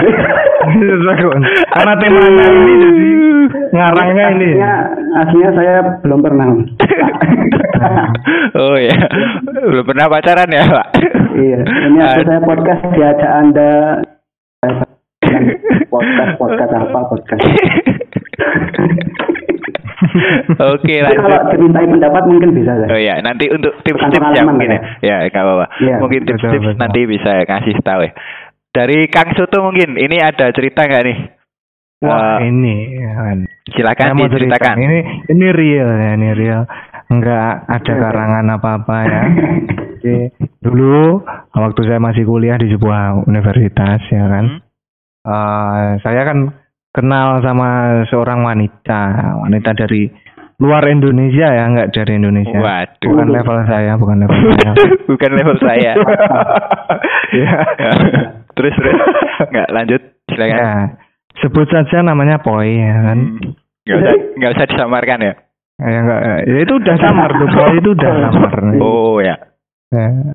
Sesuai 0.75 1.15
kon. 1.23 1.41
Karena 1.47 1.93
temanya 1.95 2.45
ini 2.51 2.73
jadi 2.75 3.11
ngarangnya 3.71 4.25
ini. 4.35 4.49
Aslinya, 4.59 4.73
aslinya 5.23 5.51
saya 5.55 5.75
belum 6.03 6.19
pernah. 6.19 6.47
oh 8.59 8.75
ya. 8.75 8.97
Belum 9.47 9.85
pernah 9.87 10.05
pacaran 10.11 10.51
ya, 10.51 10.67
Pak? 10.67 10.87
iya. 11.39 11.59
Ini 11.63 11.99
aku 12.03 12.21
saya 12.27 12.41
podcast 12.43 12.83
diajak 12.91 13.31
anda 13.31 14.03
podcast 15.93 16.31
podcast 16.35 16.73
apa 16.75 16.99
podcast. 17.15 17.47
Oke, 20.73 20.95
Tapi 20.99 21.15
kalau 21.15 21.29
lanjut. 21.31 21.51
dimintai 21.53 21.85
pendapat 21.85 22.23
mungkin 22.25 22.49
bisa 22.53 22.71
saya. 22.75 22.87
Oh 22.87 22.99
ya, 22.99 23.15
nanti 23.19 23.49
untuk 23.49 23.73
tips-tips 23.81 24.29
ya 24.31 24.43
mungkin 24.43 24.69
ya. 24.69 24.79
Ya, 25.01 25.15
enggak 25.23 25.41
apa-apa. 25.41 25.65
Iya. 25.79 25.95
Mungkin 25.97 26.21
tips-tips 26.23 26.77
nanti 26.77 26.99
bisa 27.03 27.31
kasih 27.43 27.75
tahu 27.81 28.05
ya. 28.05 28.11
Dari 28.69 29.09
Kang 29.09 29.33
Soto 29.33 29.57
mungkin, 29.59 29.97
ini 29.97 30.17
ada 30.17 30.49
cerita 30.51 30.85
nggak 30.85 31.03
nih? 31.03 31.17
Wah 31.97 32.37
Eh, 32.37 32.45
ini 32.45 32.75
ya 32.95 33.11
kan. 33.11 33.37
silakan 33.67 34.07
mau 34.13 34.29
cerita. 34.29 34.53
diceritakan. 34.53 34.75
Ini 34.77 34.97
ini 35.27 35.45
real 35.49 35.89
ya, 35.89 36.09
ini 36.13 36.29
real. 36.31 36.61
Enggak 37.07 37.49
ada 37.65 37.89
Iya. 37.89 37.97
karangan 37.99 38.45
apa-apa 38.53 38.97
ya. 39.01 39.21
Jadi 39.97 40.29
dulu 40.61 41.25
waktu 41.51 41.81
saya 41.83 41.97
masih 41.97 42.21
kuliah 42.21 42.53
di 42.55 42.69
sebuah 42.69 43.25
universitas 43.25 43.97
ya 44.07 44.25
kan. 44.29 44.45
Hmm? 44.45 44.61
Eh, 45.25 45.89
saya 45.99 46.21
kan 46.21 46.37
kenal 46.97 47.37
sama 47.45 48.01
seorang 48.09 48.41
wanita, 48.41 49.01
wanita 49.45 49.77
dari 49.77 50.09
luar 50.57 50.81
Indonesia 50.89 51.45
ya, 51.45 51.69
enggak 51.69 51.93
dari 51.93 52.17
Indonesia. 52.17 52.57
Waduh. 52.57 53.05
Bukan 53.13 53.27
level 53.29 53.57
saya, 53.69 53.93
bukan 53.93 54.17
level 54.25 54.37
saya. 54.57 54.71
Bukan 55.05 55.31
level 55.37 55.57
saya. 55.61 55.91
ya. 57.45 57.51
terus 58.57 58.73
terus 58.73 58.97
nggak 59.53 59.69
lanjut 59.69 60.01
silakan. 60.33 60.57
ya. 60.57 60.71
Sebut 61.45 61.69
saja 61.69 62.01
namanya 62.01 62.41
Poi 62.41 62.73
ya 62.73 62.97
kan. 63.05 63.19
Hmm. 63.21 63.53
Nggak 63.85 63.97
usah 64.01 64.15
nggak 64.41 64.51
usah 64.57 64.65
disamarkan 64.73 65.19
ya. 65.21 65.33
Ya, 65.77 65.99
enggak, 66.01 66.19
ya 66.49 66.57
itu 66.65 66.73
udah 66.73 66.95
samar 66.97 67.29
tuh, 67.37 67.49
Poi 67.53 67.73
itu 67.77 67.89
udah 67.93 68.11
samar. 68.33 68.53
Oh 68.81 69.21
ya. 69.21 69.37
Ya. 69.93 70.33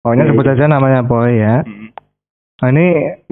Pokoknya 0.00 0.24
sebut 0.32 0.48
saja 0.48 0.64
namanya 0.64 1.04
Poi 1.04 1.36
ya. 1.36 1.60
Hmm. 1.60 1.87
Nah, 2.58 2.74
ini 2.74 2.86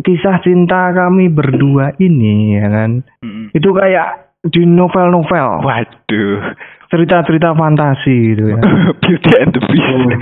kisah 0.07 0.39
cinta 0.47 0.95
kami 0.95 1.27
berdua 1.27 1.99
ini 1.99 2.63
ya 2.63 2.71
kan. 2.71 3.03
Hmm. 3.27 3.51
Itu 3.51 3.75
kayak 3.75 4.39
di 4.47 4.63
novel-novel, 4.63 5.67
Waduh. 5.67 6.55
cerita-cerita 6.87 7.51
fantasi 7.59 8.15
gitu 8.31 8.55
ya. 8.55 8.59
Beauty 9.03 9.31
and 9.43 9.51
the 9.51 9.59
Beast. 9.67 10.07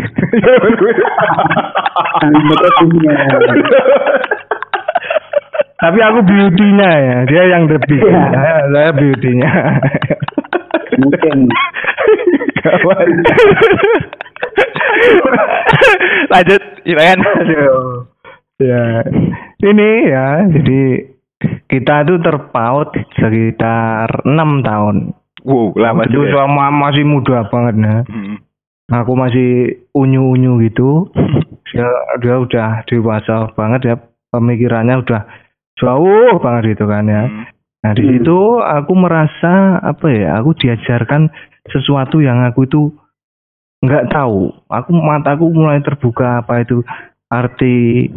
Punya. 2.81 3.13
Tapi 5.75 5.99
aku 6.01 6.25
beauty-nya 6.25 6.91
ya, 6.97 7.17
dia 7.29 7.43
yang 7.53 7.69
the 7.69 7.77
beast. 7.85 8.09
Iya. 8.09 8.25
Saya, 8.33 8.57
saya 8.73 8.91
beauty-nya. 8.97 9.53
Mungkin. 10.97 11.39
Kawan. 12.65 13.09
lanjut. 16.33 16.63
Aduh. 16.89 18.09
Ya, 18.55 19.03
ini 19.67 19.91
ya, 20.07 20.47
jadi 20.47 21.11
kita 21.67 22.07
tuh 22.07 22.23
terpaut 22.23 22.95
sekitar 23.19 24.23
enam 24.23 24.63
tahun. 24.63 24.97
Wow, 25.45 25.75
lama 25.77 26.07
itu 26.07 26.23
juga. 26.25 26.31
ya. 26.31 26.35
sama 26.47 26.67
masih 26.73 27.05
muda 27.05 27.45
banget 27.51 27.75
nah. 27.77 28.01
Hmm. 28.07 28.41
Aku 28.89 29.13
masih 29.13 29.83
unyu-unyu 29.93 30.63
gitu. 30.65 31.11
Dia, 31.69 31.89
dia 32.23 32.35
udah 32.41 32.69
dewasa 32.87 33.51
banget 33.53 33.81
ya, 33.85 33.95
pemikirannya 34.31 35.03
udah 35.03 35.23
jauh 35.77 36.39
banget 36.39 36.79
gitu 36.79 36.87
kan 36.87 37.05
ya. 37.05 37.27
Hmm. 37.27 37.45
Nah 37.85 37.93
di 37.93 38.03
Hmm. 38.07 38.11
situ 38.17 38.39
aku 38.63 38.93
merasa 38.95 39.83
apa 39.83 40.07
ya, 40.09 40.39
aku 40.41 40.55
diajarkan 40.57 41.29
sesuatu 41.69 42.23
yang 42.23 42.41
aku 42.47 42.65
itu 42.65 42.95
nggak 43.85 44.15
tahu. 44.15 44.49
Aku 44.71 44.91
mataku 44.95 45.51
mulai 45.53 45.83
terbuka 45.85 46.41
apa 46.41 46.65
itu 46.65 46.81
arti 47.29 48.09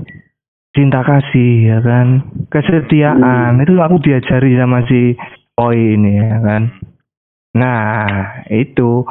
cinta 0.77 1.01
kasih 1.01 1.73
ya 1.73 1.79
kan, 1.81 2.21
kesetiaan 2.53 3.57
itu 3.65 3.73
aku 3.81 3.97
diajari 3.97 4.53
sama 4.53 4.85
si 4.85 5.17
Oi 5.57 5.97
ini 5.97 6.21
ya 6.21 6.37
kan. 6.37 6.69
Nah 7.57 8.05
itu 8.53 9.01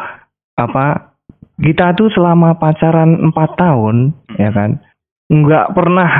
apa 0.54 1.18
kita 1.58 1.98
tuh 1.98 2.06
selama 2.14 2.54
pacaran 2.54 3.18
empat 3.18 3.58
tahun 3.58 4.14
ya 4.38 4.54
kan, 4.54 4.78
nggak 5.26 5.74
pernah 5.74 6.10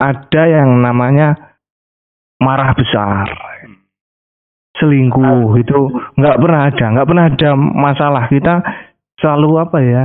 ada 0.00 0.42
yang 0.48 0.80
namanya 0.80 1.60
marah 2.40 2.72
besar. 2.72 3.28
Selingkuh 4.80 5.60
itu 5.60 5.80
nggak 6.16 6.38
pernah 6.40 6.60
ada. 6.72 6.84
Nggak 6.96 7.08
pernah 7.12 7.24
ada 7.28 7.50
masalah. 7.58 8.24
Kita 8.32 8.64
selalu 9.20 9.50
apa 9.60 9.78
ya? 9.84 10.02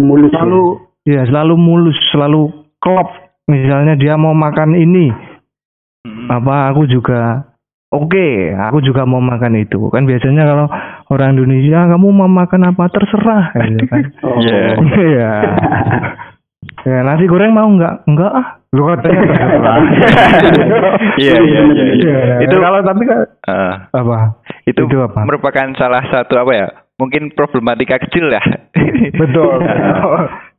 Mulus. 0.00 0.32
ya. 0.32 0.40
selalu 0.40 0.64
ya 1.04 1.22
selalu 1.28 1.54
mulus 1.60 1.98
selalu 2.12 2.48
klop 2.80 3.25
misalnya 3.46 3.94
dia 3.94 4.14
mau 4.14 4.32
makan 4.32 4.74
ini 4.74 5.10
Hmm. 6.02 6.30
apa 6.30 6.70
aku 6.70 6.86
juga 6.86 7.50
oke 7.88 8.26
aku 8.52 8.78
juga 8.80 9.02
mau 9.02 9.18
makan 9.18 9.58
itu 9.58 9.90
kan 9.90 10.02
biasanya 10.02 10.42
kalau 10.44 10.66
orang 11.08 11.34
Indonesia 11.34 11.82
kamu 11.84 12.06
mau 12.08 12.26
makan 12.28 12.62
apa 12.64 12.86
terserah 12.88 13.50
gitu 13.66 13.84
kan 13.84 14.02
Oh. 14.20 14.38
Iya. 14.38 14.62
Iya. 14.78 15.30
ya 16.86 16.98
nasi 17.02 17.26
goreng 17.26 17.50
mau 17.50 17.66
nggak 17.68 18.06
nggak 18.06 18.32
ah 18.32 18.46
lu 18.70 18.86
katanya 18.86 19.18
terserah. 19.24 19.76
Iya, 21.16 21.34
iya, 21.40 21.60
iya, 21.64 21.84
iya. 21.96 22.18
itu 22.38 22.46
Itu- 22.46 22.60
kalau 22.60 22.80
tapi 22.82 23.02
kan 23.02 23.20
Ah, 23.42 23.74
apa 23.90 24.38
itu, 24.62 24.80
Itu 24.80 24.96
apa? 25.00 25.22
merupakan 25.22 25.66
salah 25.74 26.02
satu 26.04 26.34
apa 26.36 26.52
ya? 26.52 26.66
Mungkin 26.96 27.30
problematika 27.30 27.98
kecil 27.98 28.26
ya. 28.28 28.42
betul 29.12 29.58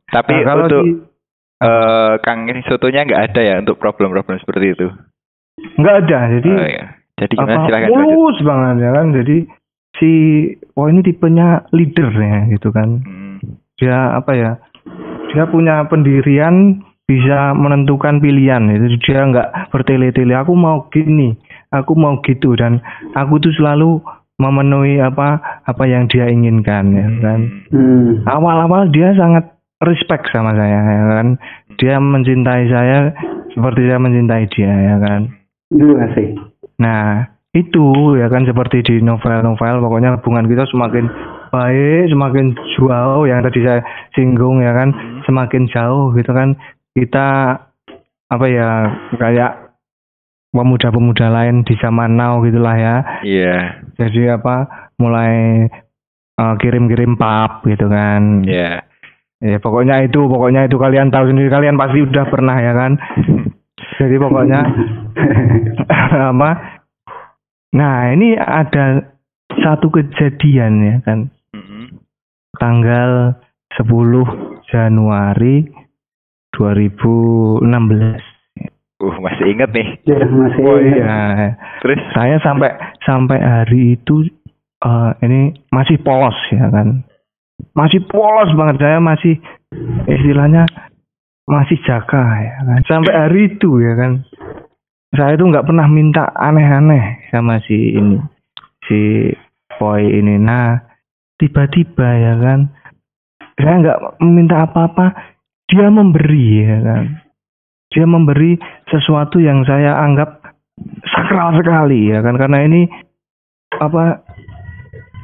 Tapi 0.08 0.34
Nah, 0.34 0.44
kalau 0.44 0.64
untuk 0.66 0.82
di- 0.82 0.96
eh, 1.60 2.12
Kang 2.20 2.40
Sotonya 2.64 3.02
nggak 3.02 3.22
ada 3.28 3.40
ya 3.40 3.54
untuk 3.58 3.76
problem-problem 3.76 4.38
seperti 4.38 4.66
itu. 4.72 4.86
nggak 5.74 5.96
ada 6.02 6.18
jadi 6.32 6.50
Oh, 6.52 6.68
iya. 6.68 6.86
Jadi 7.18 7.34
gimana 7.34 7.50
apa 7.52 7.66
silakan 7.66 7.88
lanjut. 7.88 7.98
mulus 8.06 8.38
banget 8.40 8.76
ya 8.78 8.90
kan 8.92 9.06
jadi 9.12 9.36
si 9.94 10.10
oh 10.72 10.86
ini 10.86 11.00
tipenya 11.02 11.48
leader 11.72 12.08
ya 12.08 12.46
gitu 12.48 12.70
kan 12.70 13.02
Hmm. 13.02 13.38
dia 13.74 14.14
apa 14.14 14.32
ya 14.32 14.50
dia 15.28 15.44
punya 15.44 15.82
pendirian 15.84 16.78
bisa 17.04 17.52
menentukan 17.52 18.22
pilihan 18.22 18.70
itu 18.70 18.86
dia 19.02 19.26
nggak 19.26 19.48
bertele-tele 19.68 20.30
aku 20.32 20.54
mau 20.54 20.86
gini 20.88 21.34
aku 21.68 21.92
mau 21.92 22.22
gitu 22.22 22.54
dan 22.54 22.78
aku 23.12 23.40
tuh 23.40 23.50
selalu 23.52 23.98
memenuhi 24.36 25.02
apa 25.02 25.40
apa 25.64 25.84
yang 25.84 26.06
dia 26.06 26.30
inginkan 26.30 26.94
ya 26.94 27.08
kan 27.18 27.40
Hmm. 27.68 28.22
awal-awal 28.24 28.86
dia 28.88 29.10
sangat 29.12 29.57
respect 29.84 30.26
sama 30.34 30.54
saya 30.58 30.80
ya 30.82 31.04
kan 31.22 31.28
dia 31.78 31.96
mencintai 32.02 32.64
saya 32.66 33.14
seperti 33.54 33.86
saya 33.86 33.98
mencintai 34.02 34.44
dia 34.50 34.72
ya 34.72 34.96
kan 34.98 35.22
Itu 35.68 36.00
asik. 36.00 36.32
Nah, 36.80 37.28
itu 37.52 38.16
ya 38.16 38.32
kan 38.32 38.48
seperti 38.48 38.80
di 38.80 38.94
novel-novel 39.04 39.84
pokoknya 39.84 40.16
hubungan 40.16 40.48
kita 40.48 40.64
semakin 40.72 41.04
baik, 41.52 42.08
semakin 42.08 42.56
jauh 42.76 43.28
yang 43.28 43.44
tadi 43.44 43.60
saya 43.60 43.84
singgung 44.16 44.64
ya 44.64 44.72
kan, 44.72 44.96
semakin 45.28 45.68
jauh 45.68 46.16
gitu 46.16 46.32
kan 46.32 46.56
kita 46.96 47.60
apa 48.32 48.46
ya 48.48 48.68
kayak 49.16 49.76
pemuda-pemuda 50.52 51.28
lain 51.28 51.68
di 51.68 51.76
zaman 51.76 52.16
now 52.16 52.40
gitulah 52.40 52.76
ya. 52.76 52.96
Iya. 53.20 53.56
Jadi 54.00 54.32
apa 54.32 54.88
mulai 54.96 55.68
eh, 56.40 56.54
kirim-kirim 56.64 57.20
pap 57.20 57.64
gitu 57.68 57.92
kan. 57.92 58.44
Ya. 58.48 58.87
Ya 59.38 59.62
pokoknya 59.62 60.02
itu, 60.02 60.18
pokoknya 60.18 60.66
itu 60.66 60.74
kalian 60.76 61.14
tahu 61.14 61.30
sendiri 61.30 61.46
kalian 61.46 61.78
pasti 61.78 62.02
udah 62.02 62.24
pernah 62.26 62.58
ya 62.58 62.72
kan. 62.74 62.98
Jadi 63.98 64.16
pokoknya 64.18 64.60
apa? 66.34 66.50
Nah 67.74 68.10
ini 68.10 68.34
ada 68.34 69.14
satu 69.62 69.90
kejadian 69.90 70.72
ya 70.82 70.96
kan 71.06 71.30
Mm-mm. 71.54 72.02
tanggal 72.58 73.38
10 73.78 73.86
Januari 74.66 75.70
2016. 76.50 77.62
Uh, 78.98 79.14
masih 79.22 79.46
inget 79.54 79.70
nih. 79.70 79.88
Ya, 80.10 80.18
masih 80.26 80.62
Oh 80.66 80.78
ingat. 80.82 80.98
iya, 80.98 81.18
Terus 81.78 82.00
saya 82.10 82.42
sampai 82.42 82.74
sampai 83.06 83.38
hari 83.38 83.94
itu 83.94 84.26
eh, 84.82 85.10
ini 85.22 85.54
masih 85.70 86.02
polos 86.02 86.34
ya 86.50 86.66
kan. 86.66 87.06
Masih 87.74 88.02
polos 88.06 88.50
banget 88.54 88.82
saya 88.82 88.98
masih 88.98 89.38
istilahnya 90.06 90.66
masih 91.48 91.78
jaka 91.86 92.24
ya 92.42 92.56
kan. 92.64 92.80
Sampai 92.86 93.14
hari 93.14 93.40
itu 93.54 93.80
ya 93.82 93.94
kan. 93.94 94.12
Saya 95.08 95.40
itu 95.40 95.44
nggak 95.48 95.64
pernah 95.64 95.88
minta 95.88 96.28
aneh-aneh 96.36 97.32
sama 97.32 97.58
si 97.64 97.96
ini 97.96 98.20
si 98.84 99.32
boy 99.80 100.04
ini. 100.04 100.36
Nah, 100.36 100.76
tiba-tiba 101.40 102.08
ya 102.18 102.34
kan 102.36 102.60
saya 103.58 103.74
nggak 103.82 104.00
meminta 104.22 104.68
apa-apa, 104.68 105.16
dia 105.66 105.88
memberi 105.90 106.46
ya 106.62 106.78
kan. 106.84 107.04
Dia 107.88 108.04
memberi 108.04 108.60
sesuatu 108.92 109.40
yang 109.40 109.64
saya 109.64 109.96
anggap 109.96 110.38
sakral 111.08 111.58
sekali 111.58 112.10
ya 112.10 112.22
kan 112.22 112.38
karena 112.38 112.58
ini 112.64 112.86
apa 113.74 114.22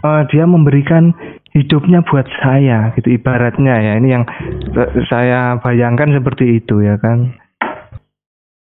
eh, 0.03 0.23
dia 0.31 0.45
memberikan 0.45 1.15
hidupnya 1.55 2.03
buat 2.03 2.27
saya 2.43 2.91
gitu 2.99 3.15
ibaratnya 3.15 3.75
ya 3.79 3.93
ini 4.03 4.09
yang 4.11 4.25
saya 5.07 5.57
bayangkan 5.63 6.11
seperti 6.11 6.59
itu 6.59 6.83
ya 6.83 6.99
kan 6.99 7.33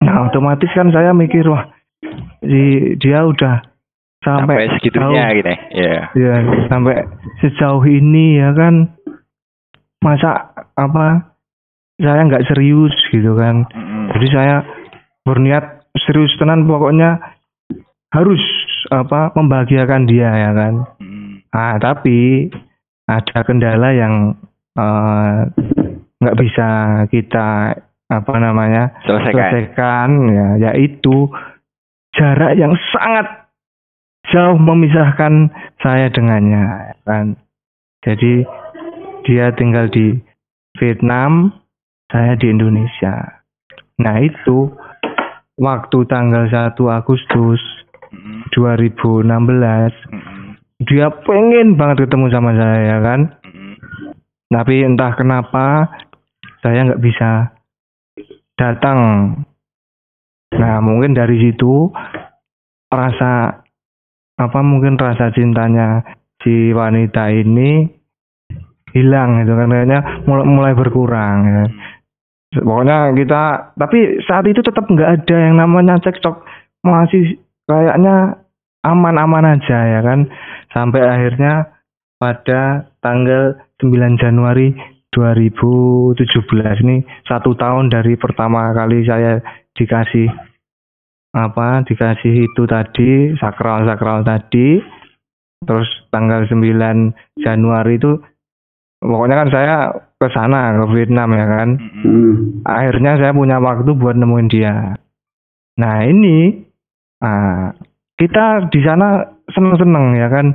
nah 0.02 0.26
otomatis 0.26 0.70
kan 0.74 0.90
saya 0.90 1.14
mikir 1.14 1.46
wah 1.46 1.70
si 2.42 2.96
dia 2.98 3.24
udah 3.30 3.62
sampai, 4.26 4.66
sampai 4.66 4.74
segitunya 4.80 5.24
jauh- 5.30 5.38
gitu 5.38 5.52
ya. 5.78 6.02
ya 6.18 6.36
sampai 6.68 6.96
sejauh 7.46 7.84
ini 7.86 8.42
ya 8.42 8.50
kan 8.58 8.90
masa 10.02 10.56
apa 10.74 11.36
saya 12.00 12.26
nggak 12.26 12.48
serius 12.50 12.96
gitu 13.12 13.38
kan 13.38 13.70
jadi 14.18 14.28
saya 14.34 14.56
berniat 15.28 15.86
serius 16.10 16.34
tenan 16.42 16.66
pokoknya 16.66 17.20
harus 18.10 18.42
apa 18.90 19.30
membahagiakan 19.38 20.10
dia 20.10 20.30
ya 20.34 20.52
kan. 20.58 20.74
Mm. 20.98 21.46
Ah 21.54 21.78
tapi 21.78 22.50
ada 23.10 23.40
kendala 23.42 23.90
yang 23.98 24.38
eh, 24.78 25.38
nggak 26.22 26.38
bisa 26.38 26.70
kita 27.10 27.74
apa 28.10 28.34
namanya 28.42 28.94
Selesaikan. 29.06 29.34
selesaikan 29.34 30.10
ya 30.30 30.48
yaitu 30.70 31.30
jarak 32.14 32.58
yang 32.58 32.74
sangat 32.94 33.50
jauh 34.30 34.58
memisahkan 34.58 35.50
saya 35.82 36.10
dengannya 36.14 36.94
ya 36.94 36.96
kan. 37.06 37.26
Jadi 38.06 38.46
dia 39.28 39.52
tinggal 39.54 39.92
di 39.92 40.16
Vietnam, 40.80 41.52
saya 42.08 42.38
di 42.40 42.48
Indonesia. 42.48 43.44
Nah 44.00 44.16
itu 44.24 44.72
waktu 45.60 45.98
tanggal 46.08 46.48
1 46.48 46.74
Agustus 46.88 47.60
Mm-mm. 48.10 48.48
2016 48.56 49.28
Mm-mm. 49.28 50.19
Dia 50.88 51.12
pengen 51.28 51.76
banget 51.76 52.08
ketemu 52.08 52.28
sama 52.32 52.56
saya 52.56 52.80
ya 52.80 52.98
kan. 53.04 53.20
Mm-mm. 53.44 53.74
Tapi 54.48 54.76
entah 54.88 55.12
kenapa 55.20 55.92
saya 56.64 56.88
nggak 56.88 57.04
bisa 57.04 57.52
datang. 58.56 59.00
Nah 60.56 60.76
mungkin 60.80 61.12
dari 61.16 61.40
situ 61.40 61.92
rasa 62.90 63.64
apa 64.40 64.60
mungkin 64.64 64.96
rasa 64.96 65.36
cintanya 65.36 66.04
si 66.40 66.72
wanita 66.72 67.28
ini 67.36 67.86
hilang 68.96 69.46
gitu 69.46 69.54
kan 69.54 69.70
kayaknya 69.70 70.00
mulai, 70.26 70.46
mulai 70.48 70.74
berkurang 70.74 71.38
ya. 71.46 71.64
Pokoknya 72.50 73.14
kita 73.14 73.76
tapi 73.78 74.24
saat 74.26 74.48
itu 74.50 74.64
tetap 74.66 74.90
nggak 74.90 75.22
ada 75.22 75.36
yang 75.38 75.62
namanya 75.62 76.02
cekcok 76.02 76.42
masih 76.82 77.38
kayaknya 77.70 78.42
aman-aman 78.82 79.60
aja 79.60 79.78
ya 79.86 80.00
kan 80.02 80.26
sampai 80.74 81.02
akhirnya 81.02 81.54
pada 82.20 82.92
tanggal 83.00 83.58
9 83.80 84.20
Januari 84.20 84.76
2017 85.10 86.20
ini 86.86 86.98
satu 87.26 87.58
tahun 87.58 87.90
dari 87.90 88.14
pertama 88.20 88.70
kali 88.76 89.02
saya 89.08 89.42
dikasih 89.74 90.30
apa 91.34 91.86
dikasih 91.86 92.50
itu 92.50 92.64
tadi 92.70 93.34
sakral 93.38 93.86
sakral 93.86 94.22
tadi 94.22 94.82
terus 95.66 95.90
tanggal 96.14 96.46
9 96.46 96.62
Januari 97.42 97.98
itu 97.98 98.18
pokoknya 99.02 99.36
kan 99.46 99.50
saya 99.50 99.76
ke 100.20 100.28
sana 100.36 100.76
ke 100.76 100.86
Vietnam 100.92 101.32
ya 101.32 101.46
kan 101.48 101.70
Mm-mm. 101.80 102.04
Hmm. 102.04 102.34
akhirnya 102.68 103.16
saya 103.18 103.32
punya 103.32 103.58
waktu 103.64 103.96
buat 103.96 104.20
nemuin 104.20 104.50
dia. 104.52 105.00
Nah 105.80 105.98
ini 106.04 106.60
ah, 107.24 107.72
kita 108.20 108.68
di 108.68 108.84
sana 108.84 109.39
seneng-seneng 109.54 110.18
ya 110.18 110.28
kan, 110.32 110.54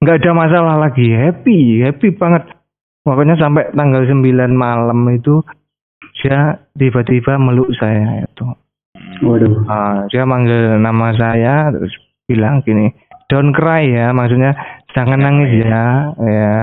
nggak 0.00 0.20
ada 0.22 0.32
masalah 0.32 0.74
lagi, 0.78 1.08
happy, 1.10 1.84
happy 1.84 2.12
banget. 2.14 2.44
Pokoknya 3.04 3.36
sampai 3.36 3.68
tanggal 3.76 4.08
9 4.08 4.24
malam 4.56 5.04
itu 5.12 5.44
dia 6.20 6.56
tiba-tiba 6.72 7.36
meluk 7.36 7.68
saya 7.76 8.24
itu. 8.24 8.48
Waduh. 9.20 9.68
Ah, 9.68 10.08
dia 10.08 10.24
manggil 10.24 10.80
nama 10.80 11.12
saya 11.12 11.68
terus 11.68 11.92
bilang 12.24 12.64
gini, 12.64 12.88
don't 13.28 13.52
cry 13.52 13.84
ya, 13.84 14.16
maksudnya 14.16 14.56
jangan 14.96 15.20
Jangan 15.20 15.20
nangis 15.20 15.50
ya, 15.60 15.86
ya. 16.16 16.56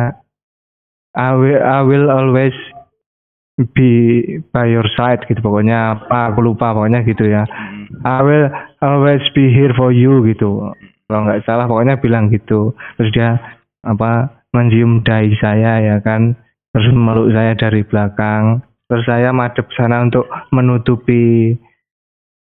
I 1.11 1.29
will, 1.35 1.61
I 1.61 1.79
will 1.83 2.07
always 2.07 2.55
be 3.75 4.39
by 4.49 4.65
your 4.71 4.87
side 4.97 5.21
gitu 5.29 5.43
pokoknya 5.43 5.99
apa 5.99 6.33
aku 6.33 6.39
lupa 6.41 6.73
pokoknya 6.73 7.03
gitu 7.05 7.27
ya. 7.29 7.45
Mm-mm. 7.45 8.01
I 8.07 8.19
will 8.23 8.47
always 8.81 9.21
be 9.35 9.51
here 9.51 9.75
for 9.75 9.93
you 9.93 10.23
gitu. 10.25 10.73
Kalau 11.11 11.27
nggak 11.27 11.43
salah 11.43 11.67
pokoknya 11.67 11.99
bilang 11.99 12.31
gitu. 12.31 12.71
Terus 12.95 13.11
dia 13.11 13.35
apa 13.83 14.31
mencium 14.55 15.03
dahi 15.03 15.35
saya 15.35 15.83
ya 15.83 15.99
kan. 15.99 16.39
Terus 16.71 16.87
meluk 16.95 17.35
saya 17.35 17.51
dari 17.59 17.83
belakang. 17.83 18.63
Terus 18.87 19.03
saya 19.03 19.35
madep 19.35 19.67
sana 19.75 20.07
untuk 20.07 20.23
menutupi 20.55 21.51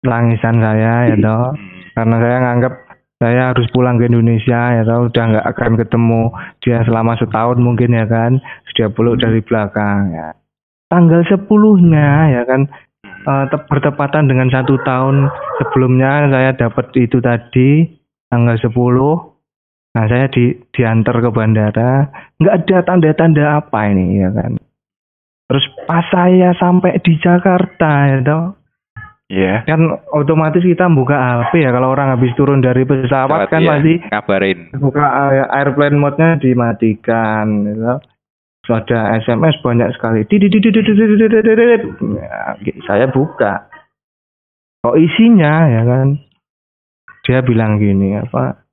langisan 0.04 0.60
saya 0.60 1.08
ya 1.08 1.16
toh. 1.16 1.56
Mm. 1.56 1.96
Karena 1.96 2.16
saya 2.20 2.38
nganggap 2.44 2.74
saya 3.20 3.42
harus 3.56 3.68
pulang 3.72 3.96
ke 3.96 4.12
Indonesia 4.12 4.76
ya 4.76 4.84
toh 4.84 5.08
udah 5.08 5.24
nggak 5.24 5.48
akan 5.56 5.72
ketemu 5.80 6.22
dia 6.60 6.84
selama 6.84 7.16
setahun 7.16 7.64
mungkin 7.64 7.96
ya 7.96 8.04
kan. 8.12 8.44
Terus 8.44 8.76
dia 8.76 8.88
peluk 8.92 9.24
dari 9.24 9.40
belakang 9.40 10.12
ya. 10.12 10.36
Tanggal 10.92 11.24
10-nya 11.24 12.36
ya 12.36 12.44
kan 12.44 12.68
tep- 13.26 13.68
bertepatan 13.72 14.28
dengan 14.28 14.48
satu 14.52 14.80
tahun 14.84 15.30
sebelumnya 15.62 16.28
saya 16.32 16.52
dapat 16.56 16.92
itu 16.98 17.22
tadi 17.22 17.99
tanggal 18.30 18.56
10 18.56 18.70
nah 19.90 20.06
saya 20.06 20.30
di 20.30 20.54
diantar 20.70 21.18
ke 21.18 21.30
bandara 21.34 22.08
nggak 22.38 22.56
ada 22.64 22.78
tanda-tanda 22.86 23.46
apa 23.58 23.80
ini 23.90 24.22
ya 24.22 24.30
kan 24.30 24.56
terus 25.50 25.66
pas 25.90 26.06
saya 26.14 26.54
sampai 26.56 27.02
di 27.02 27.18
Jakarta 27.18 27.92
ya 28.06 28.20
toh 28.22 28.60
Iya. 29.30 29.62
Yeah. 29.62 29.70
Kan 29.70 29.82
otomatis 30.10 30.66
kita 30.66 30.90
buka 30.90 31.14
HP 31.14 31.62
ya 31.62 31.70
kalau 31.70 31.94
orang 31.94 32.18
habis 32.18 32.34
turun 32.34 32.66
dari 32.66 32.82
pesawat 32.82 33.46
kan 33.54 33.62
masih, 33.62 34.02
pasti 34.02 34.10
kabarin. 34.10 34.60
Buka 34.74 35.06
airplane 35.54 36.02
mode-nya 36.02 36.42
dimatikan 36.42 37.70
gitu. 37.70 37.94
So, 38.66 38.78
ada 38.78 39.18
SMS 39.22 39.58
banyak 39.66 39.98
sekali. 39.98 40.26
Saya 42.86 43.10
buka. 43.10 43.70
Kok 44.86 44.98
isinya 44.98 45.66
ya 45.70 45.82
kan? 45.86 46.08
Dia 47.30 47.46
bilang 47.46 47.78
gini 47.78 48.18
apa? 48.18 48.66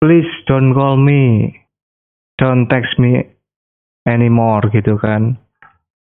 Please 0.00 0.32
don't 0.48 0.72
call 0.72 0.96
me. 0.96 1.52
Don't 2.40 2.64
text 2.64 2.96
me 2.96 3.28
anymore 4.04 4.64
gitu 4.72 4.96
kan. 4.96 5.36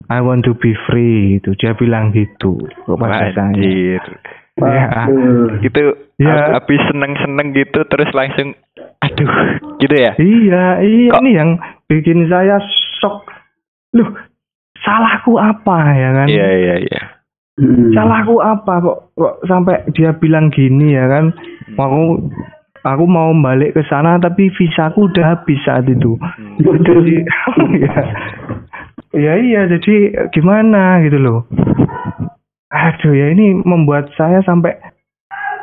I 0.08 0.24
want 0.24 0.48
to 0.48 0.56
be 0.56 0.72
free 0.88 1.36
gitu. 1.36 1.52
Dia 1.54 1.76
bilang 1.76 2.16
gitu. 2.16 2.56
Kok 2.56 2.96
pada 2.96 3.28
saya. 3.30 3.52
Anjir. 3.52 4.00
Ya. 4.56 5.04
Itu 5.60 5.82
Ya. 6.16 6.56
habis 6.56 6.80
seneng-seneng 6.88 7.52
gitu 7.52 7.84
terus 7.84 8.08
langsung 8.12 8.56
aduh 9.00 9.32
gitu 9.76 9.92
ya. 9.92 10.12
Iya, 10.16 10.64
iya 10.80 11.10
Kok- 11.12 11.20
ini 11.20 11.30
yang 11.32 11.50
bikin 11.84 12.28
saya 12.28 12.60
shock. 12.96 13.24
Loh, 13.92 14.08
salahku 14.80 15.36
apa 15.36 15.78
ya 15.96 16.10
kan? 16.12 16.26
Iya 16.28 16.48
iya 16.48 16.74
iya. 16.80 17.02
Hmm. 17.60 17.92
Salahku 17.92 18.40
apa 18.40 18.80
kok, 18.80 18.98
kok 19.12 19.34
sampai 19.44 19.84
dia 19.92 20.10
bilang 20.12 20.48
gini 20.48 20.96
ya 20.96 21.04
kan? 21.06 21.28
Hmm. 21.28 21.76
Aku 21.76 22.00
aku 22.80 23.04
mau 23.04 23.28
balik 23.36 23.76
ke 23.76 23.84
sana 23.84 24.16
tapi 24.16 24.48
visaku 24.50 25.06
udah 25.06 25.36
habis 25.36 25.60
saat 25.60 25.84
itu. 25.84 26.16
Hmm. 26.16 26.56
Jadi 26.80 27.20
ya, 27.84 27.96
ya 29.12 29.32
iya 29.36 29.60
jadi 29.68 29.94
gimana 30.30 31.04
gitu 31.04 31.20
loh. 31.20 31.44
Aduh 32.66 33.12
ya 33.12 33.28
ini 33.28 33.52
membuat 33.52 34.08
saya 34.14 34.40
sampai 34.40 34.80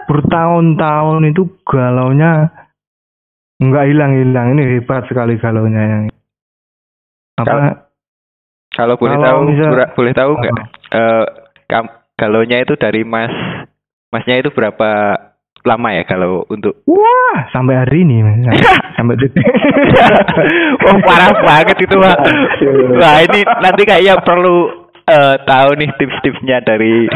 bertahun-tahun 0.05 1.23
itu 1.27 1.49
galaunya 1.63 2.51
nggak 3.57 3.86
hilang-hilang. 3.86 4.53
Ini 4.53 4.63
hebat 4.77 5.10
sekali 5.10 5.36
galaunya 5.36 5.81
yang 5.81 6.03
apa? 7.38 7.89
Kalau 8.69 8.93
boleh 8.93 9.17
Kalau 9.17 9.25
tahu, 9.25 9.39
misal- 9.49 9.71
bura- 9.73 9.93
boleh 9.95 10.13
tahu 10.13 10.31
nggak? 10.38 10.53
Eh, 10.93 11.25
galaunya 12.17 12.63
itu 12.63 12.73
dari 12.80 13.03
Mas, 13.03 13.32
Masnya 14.10 14.39
itu 14.39 14.49
berapa 14.56 15.19
lama 15.67 15.89
ya 15.91 16.03
kalau 16.08 16.47
untuk? 16.47 16.80
Wah, 16.88 17.51
sampai 17.51 17.75
hari 17.84 18.08
ini 18.08 18.23
Mas. 18.23 18.56
sampai 18.97 19.19
detik. 19.19 19.43
oh 20.88 20.97
parah 21.03 21.32
banget 21.43 21.77
itu 21.84 21.95
Pak. 21.99 22.17
Wah 22.97 23.17
ini 23.27 23.39
nanti 23.43 23.82
kayaknya 23.84 24.15
perlu 24.23 24.88
eh, 25.08 25.36
tahu 25.43 25.69
nih 25.75 25.89
tips-tipsnya 25.99 26.63
dari 26.63 27.08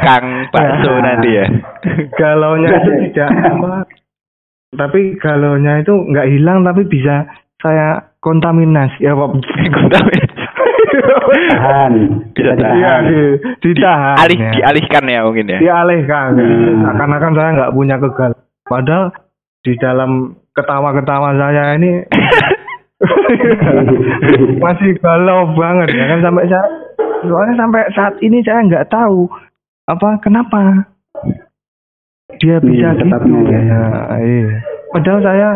Kang 0.00 0.48
Bakso 0.52 0.92
Ya. 0.92 1.00
nanti 1.00 1.28
ya. 1.32 1.46
galaunya 2.16 2.68
itu 2.80 2.90
tidak 3.08 3.30
apa 3.30 3.84
tapi 4.74 5.14
galaunya 5.22 5.80
itu 5.80 5.94
nggak 5.94 6.28
hilang 6.28 6.66
tapi 6.66 6.82
bisa 6.88 7.28
saya 7.62 8.12
kontaminasi 8.20 9.04
ya 9.04 9.16
Pak. 9.16 9.28
Tahan. 9.92 10.28
Bisa 11.34 11.52
Bisa 11.52 11.60
tahan. 11.60 11.92
Iya, 12.34 12.52
ditahan. 12.54 13.02
di, 13.04 13.20
ditahan 13.60 14.16
Alih, 14.16 14.38
ya. 14.38 14.50
dialihkan 14.52 15.04
ya 15.04 15.20
mungkin 15.22 15.46
ya. 15.46 15.58
dialihkan 15.58 16.28
Hmm. 16.34 16.80
seakan-akan 16.84 17.32
saya 17.32 17.48
nggak 17.52 17.72
punya 17.72 17.96
kegal 17.98 18.32
padahal 18.62 19.04
di 19.60 19.72
dalam 19.76 20.10
ketawa-ketawa 20.52 21.28
saya 21.34 21.74
ini 21.74 21.92
masih 24.60 24.90
galau 24.98 25.52
banget 25.52 25.88
ya 25.92 26.04
kan 26.06 26.20
sampai 26.22 26.44
saya 26.46 26.66
soalnya 27.22 27.54
sampai 27.56 27.82
saat 27.92 28.14
ini 28.20 28.38
saya 28.40 28.60
nggak 28.62 28.88
tahu 28.88 29.26
apa 29.86 30.08
kenapa 30.20 30.88
dia 32.36 32.56
bisa 32.58 32.88
Hmm, 32.90 32.96
gitu 32.96 33.04
tetapnya 33.04 33.40
ya. 33.44 33.60
ya 33.60 33.82
iya. 34.20 34.52
padahal 34.90 35.20
saya 35.20 35.48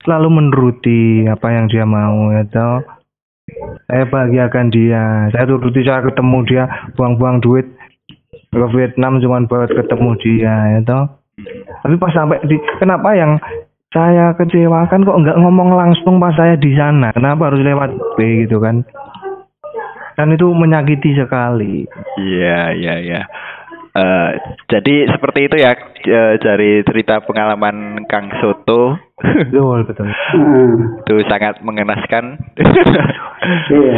selalu 0.00 0.28
menuruti 0.32 1.00
apa 1.26 1.48
yang 1.48 1.66
dia 1.66 1.84
mau 1.84 2.30
ya 2.30 2.42
toh 2.46 2.82
saya 3.88 4.04
bahagiakan 4.08 4.66
dia. 4.72 5.28
Saya 5.34 5.44
turuti 5.48 5.82
saya 5.82 6.02
ketemu 6.06 6.38
dia 6.48 6.64
buang-buang 6.94 7.42
duit. 7.42 7.66
Ke 8.52 8.68
Vietnam 8.76 9.16
cuma 9.20 9.40
buat 9.48 9.72
ketemu 9.72 10.10
dia 10.20 10.54
ya 10.76 10.80
tapi 11.82 11.96
pas 11.96 12.12
sampai 12.12 12.44
di 12.46 12.56
kenapa 12.78 13.16
yang 13.16 13.40
saya 13.92 14.32
kecewakan 14.36 15.04
kok 15.04 15.20
nggak 15.20 15.40
ngomong 15.40 15.76
langsung 15.76 16.16
pas 16.16 16.32
saya 16.36 16.56
di 16.56 16.72
sana? 16.76 17.12
Kenapa 17.12 17.52
harus 17.52 17.60
lewat 17.60 17.92
B 18.16 18.46
gitu 18.46 18.60
kan? 18.60 18.84
Kan 20.16 20.28
itu 20.32 20.48
menyakiti 20.52 21.16
sekali. 21.16 21.88
Iya, 22.20 22.76
iya, 22.76 22.94
iya. 23.00 23.22
Eh, 23.92 24.30
jadi 24.72 25.12
seperti 25.12 25.52
itu 25.52 25.56
ya 25.60 25.76
eh, 26.08 26.40
dari 26.40 26.80
cerita 26.88 27.20
pengalaman 27.20 28.08
Kang 28.08 28.32
Soto 28.40 28.96
betul 29.22 29.78
betul 29.84 30.08
Hmm. 30.32 30.98
itu 31.00 31.14
sangat 31.26 31.60
mengenaskan 31.60 32.40
Iya. 33.68 33.96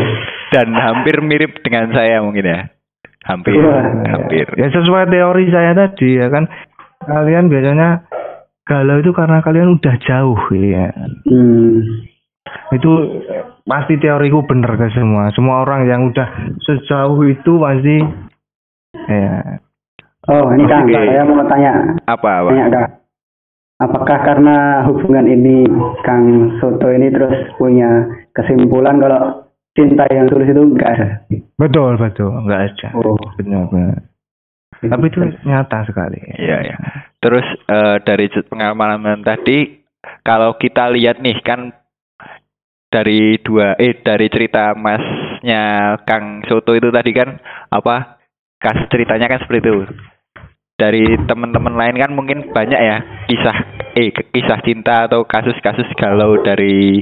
dan 0.50 0.72
hampir 0.72 1.20
mirip 1.20 1.60
dengan 1.60 1.90
saya 1.90 2.20
mungkin 2.20 2.44
ya. 2.44 2.60
Hampir, 3.24 3.56
Iya. 3.56 3.80
hampir. 4.10 4.46
ya 4.54 4.68
sesuai 4.68 5.08
teori 5.08 5.48
saya 5.48 5.72
tadi 5.72 6.16
ya 6.16 6.28
kan 6.28 6.44
kalian 7.00 7.48
biasanya 7.48 8.04
galau 8.62 8.96
itu 8.98 9.12
karena 9.12 9.40
kalian 9.40 9.72
udah 9.74 9.94
jauh 9.98 10.40
ya 10.52 10.92
Hmm. 11.24 12.04
itu 12.70 12.90
eh, 13.24 13.44
pasti 13.62 13.96
teoriku 13.96 14.44
bener 14.44 14.72
ke 14.74 14.88
semua 14.90 15.28
semua 15.30 15.60
orang 15.60 15.84
yang 15.84 16.00
udah 16.06 16.28
sejauh 16.60 17.16
itu 17.24 17.52
pasti 17.56 17.96
ya 19.06 19.60
Oh, 20.24 20.48
ini 20.56 20.64
Kang, 20.64 20.88
Oke. 20.88 20.96
saya 20.96 21.20
mau 21.20 21.44
tanya, 21.44 21.72
Apa, 22.08 22.40
apa? 22.40 22.48
tanya. 22.48 22.88
Apakah 23.82 24.22
karena 24.22 24.86
hubungan 24.86 25.26
ini 25.26 25.66
Kang 26.06 26.56
Soto 26.62 26.88
ini 26.94 27.10
terus 27.10 27.34
punya 27.58 28.06
kesimpulan 28.30 29.02
kalau 29.02 29.50
cinta 29.74 30.06
yang 30.14 30.30
tulus 30.30 30.46
itu 30.46 30.62
enggak 30.62 30.90
ada? 30.94 31.08
betul 31.58 31.98
betul 31.98 32.30
nggak 32.46 32.62
ada 32.70 32.88
Oh. 32.94 33.18
benar 33.34 33.66
benar 33.70 33.98
tapi 34.84 35.04
itu 35.08 35.18
nyata 35.46 35.86
sekali 35.88 36.18
Iya, 36.38 36.58
iya. 36.70 36.76
Terus 37.18 37.46
eh, 37.66 37.96
dari 38.04 38.28
pengalaman 38.46 39.24
tadi, 39.24 39.80
kalau 40.20 40.60
kita 40.60 40.92
lihat 40.92 41.24
nih 41.24 41.40
kan 41.40 41.72
dari 42.92 43.40
dua 43.40 43.74
eh 43.80 43.96
dari 43.96 44.28
cerita 44.28 44.76
masnya 44.76 45.96
Kang 46.04 46.44
Soto 46.46 46.76
itu 46.76 46.92
tadi 46.92 47.10
kan 47.10 47.40
apa 47.72 48.20
kasus 48.60 48.86
ceritanya 48.92 49.26
kan 49.26 49.40
seperti 49.42 49.66
itu. 49.66 49.82
Dari 50.74 51.06
teman-teman 51.30 51.74
lain 51.78 51.96
kan 52.02 52.10
mungkin 52.10 52.50
banyak 52.50 52.80
ya 52.80 52.96
kisah 53.30 53.56
eh 53.94 54.10
kisah 54.10 54.58
cinta 54.66 55.06
atau 55.06 55.22
kasus-kasus 55.22 55.86
galau 55.94 56.42
dari 56.42 56.98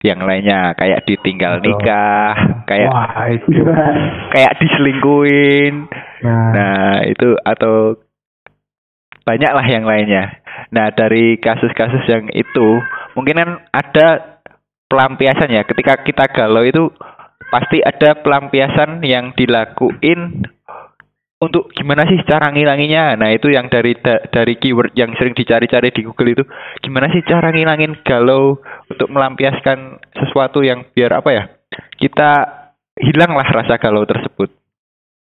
yang 0.00 0.24
lainnya. 0.24 0.72
Kayak 0.72 1.04
ditinggal 1.04 1.60
nikah, 1.60 2.64
kayak 2.64 2.88
wah 2.88 3.28
itu 3.28 3.60
kayak 4.32 4.56
diselingkuhin, 4.56 5.74
nah, 6.24 6.48
Nah, 6.56 6.94
itu 7.04 7.36
atau 7.44 8.00
banyak 9.24 9.52
lah 9.52 9.66
yang 9.68 9.84
lainnya. 9.84 10.40
Nah, 10.72 10.88
dari 10.90 11.36
kasus-kasus 11.36 12.08
yang 12.08 12.32
itu, 12.32 12.68
mungkin 13.14 13.36
kan 13.36 13.50
ada 13.70 14.08
pelampiasan 14.88 15.52
ya. 15.52 15.62
Ketika 15.68 16.02
kita 16.02 16.24
galau 16.32 16.64
itu 16.64 16.90
pasti 17.50 17.82
ada 17.82 18.18
pelampiasan 18.18 19.02
yang 19.04 19.34
dilakuin 19.34 20.46
untuk 21.40 21.72
gimana 21.72 22.04
sih 22.04 22.20
cara 22.22 22.52
ngilanginya. 22.52 23.16
Nah, 23.16 23.32
itu 23.32 23.48
yang 23.48 23.66
dari 23.66 23.96
da- 23.96 24.20
dari 24.28 24.54
keyword 24.54 24.92
yang 24.92 25.16
sering 25.16 25.32
dicari-cari 25.32 25.88
di 25.88 26.04
Google 26.04 26.30
itu, 26.30 26.44
gimana 26.78 27.08
sih 27.08 27.24
cara 27.24 27.48
ngilangin 27.48 27.96
galau 28.04 28.60
untuk 28.86 29.08
melampiaskan 29.08 29.96
sesuatu 30.12 30.60
yang 30.60 30.84
biar 30.92 31.16
apa 31.16 31.30
ya? 31.32 31.42
Kita 31.96 32.30
hilanglah 32.94 33.48
rasa 33.48 33.76
galau 33.76 34.04
tersebut. 34.04 34.52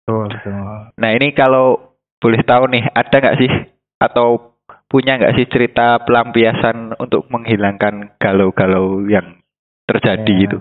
betul 0.06 0.30
betul 0.30 0.54
Nah 0.96 1.10
ini 1.12 1.34
kalau 1.34 1.98
boleh 2.16 2.40
tahu 2.40 2.70
nih, 2.70 2.86
ada 2.88 3.16
nggak 3.18 3.36
sih 3.36 3.50
atau 3.98 4.54
punya 4.86 5.18
nggak 5.18 5.34
sih 5.34 5.46
cerita 5.46 5.98
pelampiasan 6.00 6.94
untuk 6.96 7.26
menghilangkan 7.26 8.14
galau-galau 8.16 9.02
yang 9.04 9.42
terjadi 9.84 10.30
Ya. 10.30 10.40
gitu? 10.46 10.58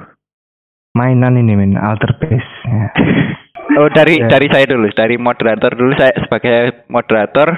mainan 0.92 1.36
ini 1.36 1.54
men 1.54 1.78
alter 1.78 2.18
base 2.18 2.52
ya. 2.66 2.90
Oh 3.76 3.90
dari 3.92 4.20
Ya. 4.24 4.28
dari 4.32 4.48
saya 4.48 4.66
dulu, 4.68 4.88
dari 4.96 5.16
moderator 5.20 5.72
dulu 5.76 5.92
saya 6.00 6.16
sebagai 6.24 6.88
moderator. 6.88 7.56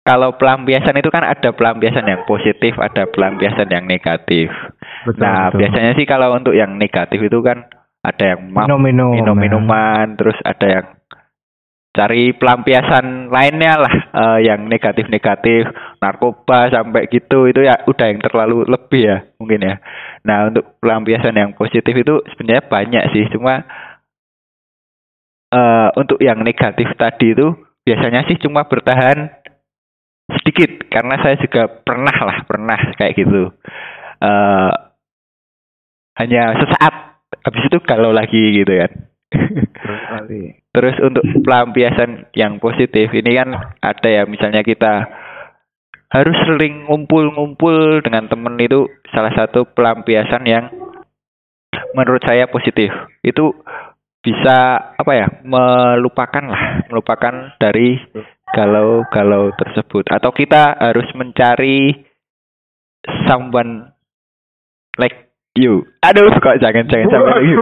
Kalau 0.00 0.34
pelampiasan 0.40 0.96
itu 0.96 1.12
kan 1.12 1.22
ada 1.22 1.52
pelampiasan 1.52 2.08
yang 2.08 2.24
positif, 2.24 2.72
ada 2.80 3.04
pelampiasan 3.06 3.68
yang 3.68 3.84
negatif. 3.84 4.48
betul, 5.06 5.20
nah 5.22 5.48
betul. 5.48 5.58
biasanya 5.64 5.92
sih 5.96 6.06
kalau 6.08 6.34
untuk 6.34 6.56
yang 6.56 6.76
negatif 6.76 7.20
itu 7.20 7.38
kan 7.44 7.68
ada 8.00 8.24
yang 8.36 8.48
ma- 8.48 8.64
minum-minum 8.64 9.12
minum-minuman, 9.12 10.16
terus 10.16 10.36
ada 10.40 10.66
yang 10.66 10.86
cari 11.90 12.32
pelampiasan 12.32 13.28
lainnya 13.28 13.74
lah 13.76 13.94
eh, 13.94 14.38
yang 14.48 14.66
negatif-negatif, 14.70 15.68
narkoba 16.00 16.70
sampai 16.72 17.10
gitu 17.12 17.50
itu 17.50 17.60
ya 17.66 17.82
udah 17.84 18.06
yang 18.08 18.20
terlalu 18.24 18.64
lebih 18.66 19.02
ya 19.04 19.18
mungkin 19.36 19.60
ya. 19.68 19.74
Nah 20.24 20.48
untuk 20.48 20.80
pelampiasan 20.80 21.36
yang 21.36 21.52
positif 21.52 21.92
itu 21.92 22.24
sebenarnya 22.34 22.64
banyak 22.66 23.04
sih, 23.12 23.28
cuma 23.36 23.68
eh 25.50 25.88
untuk 25.98 26.18
yang 26.22 26.42
negatif 26.46 26.86
tadi 26.94 27.34
itu 27.34 27.50
biasanya 27.82 28.22
sih 28.30 28.38
cuma 28.38 28.66
bertahan 28.70 29.30
sedikit 30.30 30.86
karena 30.86 31.18
saya 31.18 31.36
juga 31.42 31.66
pernah 31.82 32.14
lah 32.14 32.38
pernah 32.46 32.78
kayak 32.94 33.14
gitu. 33.18 33.50
eh 34.22 34.72
hanya 36.20 36.52
sesaat 36.52 36.94
habis 37.40 37.64
itu 37.66 37.78
kalau 37.82 38.12
lagi 38.12 38.60
gitu 38.60 38.72
kan. 38.76 38.92
Terus 40.74 40.96
untuk 41.02 41.24
pelampiasan 41.42 42.30
yang 42.36 42.58
positif 42.62 43.10
ini 43.14 43.34
kan 43.34 43.54
ada 43.80 44.08
ya 44.10 44.22
misalnya 44.28 44.62
kita 44.62 45.08
harus 46.10 46.36
sering 46.46 46.90
ngumpul-ngumpul 46.90 48.02
dengan 48.02 48.26
temen 48.26 48.58
itu 48.58 48.90
salah 49.14 49.30
satu 49.30 49.62
pelampiasan 49.70 50.42
yang 50.46 50.64
menurut 51.94 52.22
saya 52.26 52.50
positif. 52.50 52.90
Itu 53.22 53.54
bisa 54.20 54.56
apa 55.00 55.12
ya 55.16 55.26
melupakan 55.48 56.44
lah 56.44 56.84
melupakan 56.92 57.56
dari 57.56 57.96
galau-galau 58.52 59.48
tersebut 59.56 60.04
atau 60.12 60.30
kita 60.34 60.76
harus 60.76 61.08
mencari 61.16 62.04
someone 63.24 63.96
like 65.00 65.32
you. 65.56 65.88
Aduh 66.04 66.28
kok 66.36 66.60
jangan 66.60 66.84
jangan 66.92 67.08
sampai 67.08 67.32
like 67.32 67.46
you. 67.48 67.58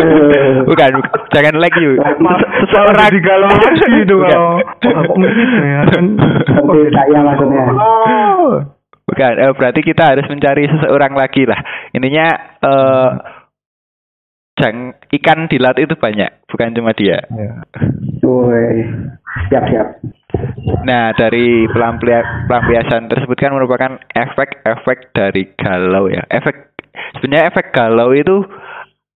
bukan, 0.70 0.90
bukan, 0.96 1.20
jangan 1.36 1.54
like 1.60 1.76
you. 1.76 1.92
Seseorang 2.64 2.96
Jadi 2.96 3.18
galau 3.20 3.48
lagi 3.54 3.98
itu 4.00 4.16
Bukan. 4.16 4.40
ya 5.60 5.80
kan 5.84 6.04
saya 6.96 7.20
maksudnya. 7.20 7.64
oh 7.76 8.50
Bukan. 9.10 9.32
Eh, 9.42 9.52
berarti 9.58 9.80
kita 9.82 10.14
harus 10.14 10.26
mencari 10.30 10.70
seseorang 10.70 11.12
lagi 11.18 11.42
lah. 11.42 11.58
Intinya 11.90 12.26
eh 12.62 13.08
jang 14.60 14.76
ikan 15.10 15.48
di 15.48 15.56
laut 15.56 15.76
itu 15.76 15.96
banyak, 15.96 16.44
bukan 16.46 16.76
cuma 16.76 16.92
dia. 16.92 17.24
Ya. 17.26 17.52
Woi, 18.20 18.84
siap 19.48 19.64
siap. 19.66 19.88
Nah, 20.84 21.10
dari 21.12 21.66
pelampiasan, 21.66 23.08
tersebut 23.08 23.34
kan 23.34 23.50
merupakan 23.50 23.98
efek-efek 24.06 25.10
dari 25.10 25.48
galau 25.56 26.06
ya. 26.06 26.22
Efek 26.28 26.76
sebenarnya 27.16 27.48
efek 27.48 27.72
galau 27.72 28.12
itu 28.12 28.44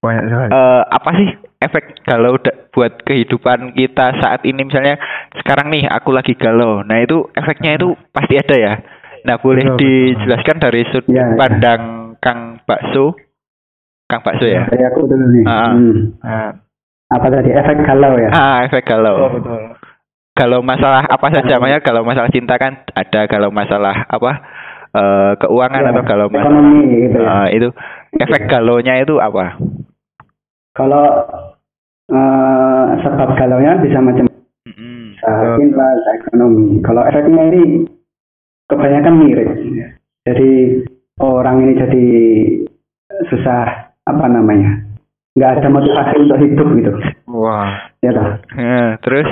Banyak 0.01 0.25
sekali. 0.27 0.51
eh, 0.51 0.83
apa 0.85 1.11
sih 1.15 1.29
efek 1.61 1.85
galau 2.05 2.37
buat 2.71 2.93
kehidupan 3.05 3.73
kita 3.73 4.21
saat 4.21 4.45
ini 4.45 4.67
misalnya 4.67 5.01
sekarang 5.39 5.71
nih 5.71 5.87
aku 5.87 6.11
lagi 6.11 6.35
galau. 6.35 6.83
Nah, 6.83 7.01
itu 7.01 7.29
efeknya 7.33 7.77
itu 7.77 7.95
pasti 8.11 8.35
ada 8.37 8.57
ya. 8.57 8.75
Nah, 9.25 9.41
boleh 9.41 9.65
Betul, 9.65 9.73
betul. 9.73 9.81
dijelaskan 9.81 10.57
dari 10.61 10.81
sudut 10.93 11.09
Ya, 11.09 11.25
ya. 11.25 11.37
pandang 11.39 11.83
Kang 12.21 12.61
Bakso. 12.69 13.17
Kang 14.05 14.21
Bakso 14.21 14.45
ya. 14.45 14.69
Dari 14.69 14.85
aku 14.85 15.05
dulu 15.05 15.25
nih. 15.33 15.45
Ah. 15.45 15.73
Hmm. 15.73 15.97
Nah, 16.21 16.51
Apa 17.11 17.27
tadi 17.31 17.51
efek 17.51 17.85
galau 17.85 18.17
ya? 18.17 18.31
Ah, 18.31 18.65
efek 18.65 18.85
galau. 18.85 19.29
betul. 19.31 19.77
Kalau 20.35 20.59
masalah 20.61 21.07
apa 21.07 21.27
saja, 21.31 21.57
makanya 21.57 21.79
kalau 21.79 22.03
masalah 22.03 22.27
cinta 22.29 22.59
kan 22.59 22.83
ada, 22.91 23.31
kalau 23.31 23.55
masalah 23.55 24.03
apa 24.05 24.33
eh, 24.91 25.33
keuangan 25.39 25.79
Ya, 25.81 25.91
atau 25.95 26.03
kalau 26.03 26.27
masalah 26.27 26.59
ekonomi 26.59 26.81
gitu 27.07 27.19
ya. 27.23 27.31
eh, 27.31 27.47
itu 27.55 27.69
efek 28.19 28.43
galaunya 28.45 28.99
itu 28.99 29.15
apa? 29.17 29.55
Kalau 30.75 31.07
eh, 32.11 32.85
sebab 32.99 33.29
galaunya 33.39 33.79
bisa 33.79 34.03
macam 34.03 34.27
Mm-mm. 34.67 35.15
bisa 35.15 35.29
Betul. 35.31 35.55
cinta, 35.63 35.87
bisa 35.95 36.11
ekonomi. 36.19 36.67
Kalau 36.83 37.03
efeknya 37.07 37.43
ini 37.47 37.63
kebanyakan 38.67 39.15
mirip. 39.15 39.49
Jadi 40.27 40.51
orang 41.21 41.57
ini 41.63 41.73
jadi 41.79 42.07
susah 43.31 43.84
apa 44.05 44.25
namanya? 44.29 44.73
nggak 45.35 45.51
ada 45.59 45.67
motivasi 45.67 46.15
untuk 46.23 46.39
hidup 46.47 46.69
gitu. 46.79 46.93
Wah, 47.27 47.91
Ya 47.99 48.15
toh. 48.15 48.39
Eh, 48.55 48.91
terus 49.03 49.27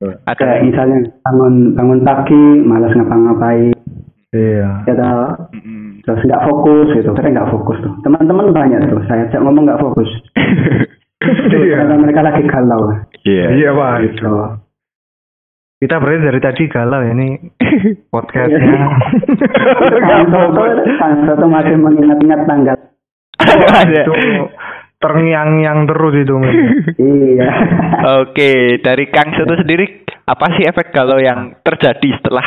ada 0.00 0.32
Kayak 0.32 0.64
misalnya 0.64 1.04
bangun 1.20 1.76
bangun 1.76 2.00
pagi 2.00 2.42
malas 2.64 2.96
ngapa-ngapain, 2.96 3.76
Iya. 4.32 4.88
ya 4.88 4.94
toh. 4.96 5.52
Mm-mm. 5.52 6.00
Terus 6.00 6.24
nggak 6.24 6.44
fokus 6.48 6.88
gitu. 6.96 7.12
Kita 7.12 7.28
nggak 7.28 7.50
fokus 7.52 7.76
tuh. 7.84 7.92
Teman-teman 8.00 8.56
banyak 8.56 8.88
tuh. 8.88 9.04
Saya 9.04 9.28
ajak 9.28 9.44
ngomong 9.44 9.68
nggak 9.68 9.82
fokus. 9.84 10.08
Iya. 11.18 11.82
Karena 11.84 11.98
mereka 11.98 12.24
lagi 12.24 12.46
galau. 12.46 12.88
Iya. 13.26 13.46
Iya, 13.52 13.68
Pak. 13.74 13.94
Gitu. 14.06 14.32
Kita 15.78 15.94
berarti 16.00 16.24
dari 16.24 16.40
tadi 16.40 16.62
galau 16.70 17.00
ya 17.04 17.12
ini 17.12 17.28
podcastnya. 18.14 18.80
Soto, 20.32 20.62
Soto 21.26 21.46
masih 21.50 21.76
mengingat-ingat 21.76 22.40
tanggal. 22.48 22.76
Itu 23.42 24.14
terngiang-ngiang 24.98 25.86
terus 25.86 26.14
itu. 26.18 26.34
Iya. 26.98 27.50
Oke, 28.22 28.82
dari 28.82 29.04
Kang 29.14 29.30
Soto 29.38 29.54
sendiri 29.54 30.04
apa 30.26 30.46
sih 30.58 30.66
efek 30.66 30.90
galau 30.90 31.22
yang 31.22 31.56
terjadi 31.62 32.18
setelah 32.18 32.44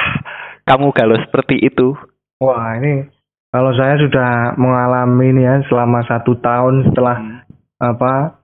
kamu 0.67 0.91
galau 0.91 1.17
seperti 1.23 1.63
itu? 1.63 1.95
Wah, 2.43 2.75
ini 2.77 3.08
kalau 3.51 3.71
saya 3.75 3.99
sudah 3.99 4.56
mengalami 4.56 5.32
ini 5.32 5.43
ya 5.43 5.60
selama 5.67 6.04
satu 6.08 6.39
tahun 6.39 6.91
setelah 6.91 7.17
Hmm. 7.19 7.39
apa 7.82 8.39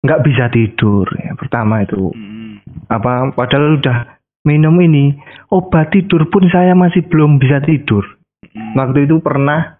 nggak 0.00 0.22
bisa 0.24 0.48
tidur 0.48 1.04
ya 1.20 1.36
pertama 1.36 1.84
itu 1.84 2.08
Mm-mm. 2.14 2.62
apa 2.88 3.34
padahal 3.36 3.76
udah 3.76 4.16
minum 4.48 4.72
ini 4.80 5.18
obat 5.52 5.92
tidur 5.92 6.24
pun 6.32 6.48
saya 6.48 6.72
masih 6.72 7.04
belum 7.04 7.36
bisa 7.36 7.60
tidur 7.60 8.06
Mm-mm. 8.46 8.78
waktu 8.80 9.04
itu 9.04 9.20
pernah 9.20 9.79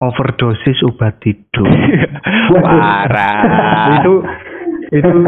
overdosis 0.00 0.84
obat 0.84 1.16
tidur. 1.24 1.68
Parah. 2.64 3.40
itu 4.00 4.14
itu 4.92 5.18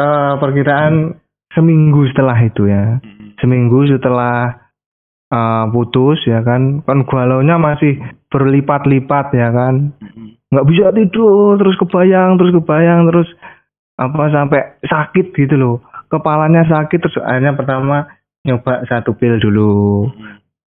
eh, 0.00 0.32
perkiraan 0.40 1.16
seminggu 1.52 2.08
setelah 2.12 2.38
itu 2.40 2.68
ya. 2.68 2.98
Mm-mm. 3.00 3.36
seminggu 3.38 3.86
setelah 3.86 4.56
eh, 5.28 5.64
putus 5.72 6.20
ya 6.24 6.40
kan. 6.40 6.80
Kan 6.84 7.04
galaunya 7.04 7.60
masih 7.60 8.00
berlipat-lipat 8.32 9.26
ya 9.36 9.48
kan. 9.52 9.92
Mm-mm. 10.00 10.36
nggak 10.48 10.68
bisa 10.68 10.88
tidur 10.96 11.60
terus 11.60 11.76
kebayang 11.76 12.40
terus 12.40 12.56
kebayang 12.56 13.04
terus 13.12 13.28
apa 14.00 14.32
sampai 14.32 14.80
sakit 14.80 15.36
gitu 15.36 15.54
loh. 15.60 15.76
Kepalanya 16.08 16.64
sakit 16.64 17.04
terus 17.04 17.20
akhirnya 17.20 17.52
pertama 17.52 18.08
nyoba 18.48 18.80
satu 18.88 19.12
pil 19.12 19.36
dulu 19.36 20.08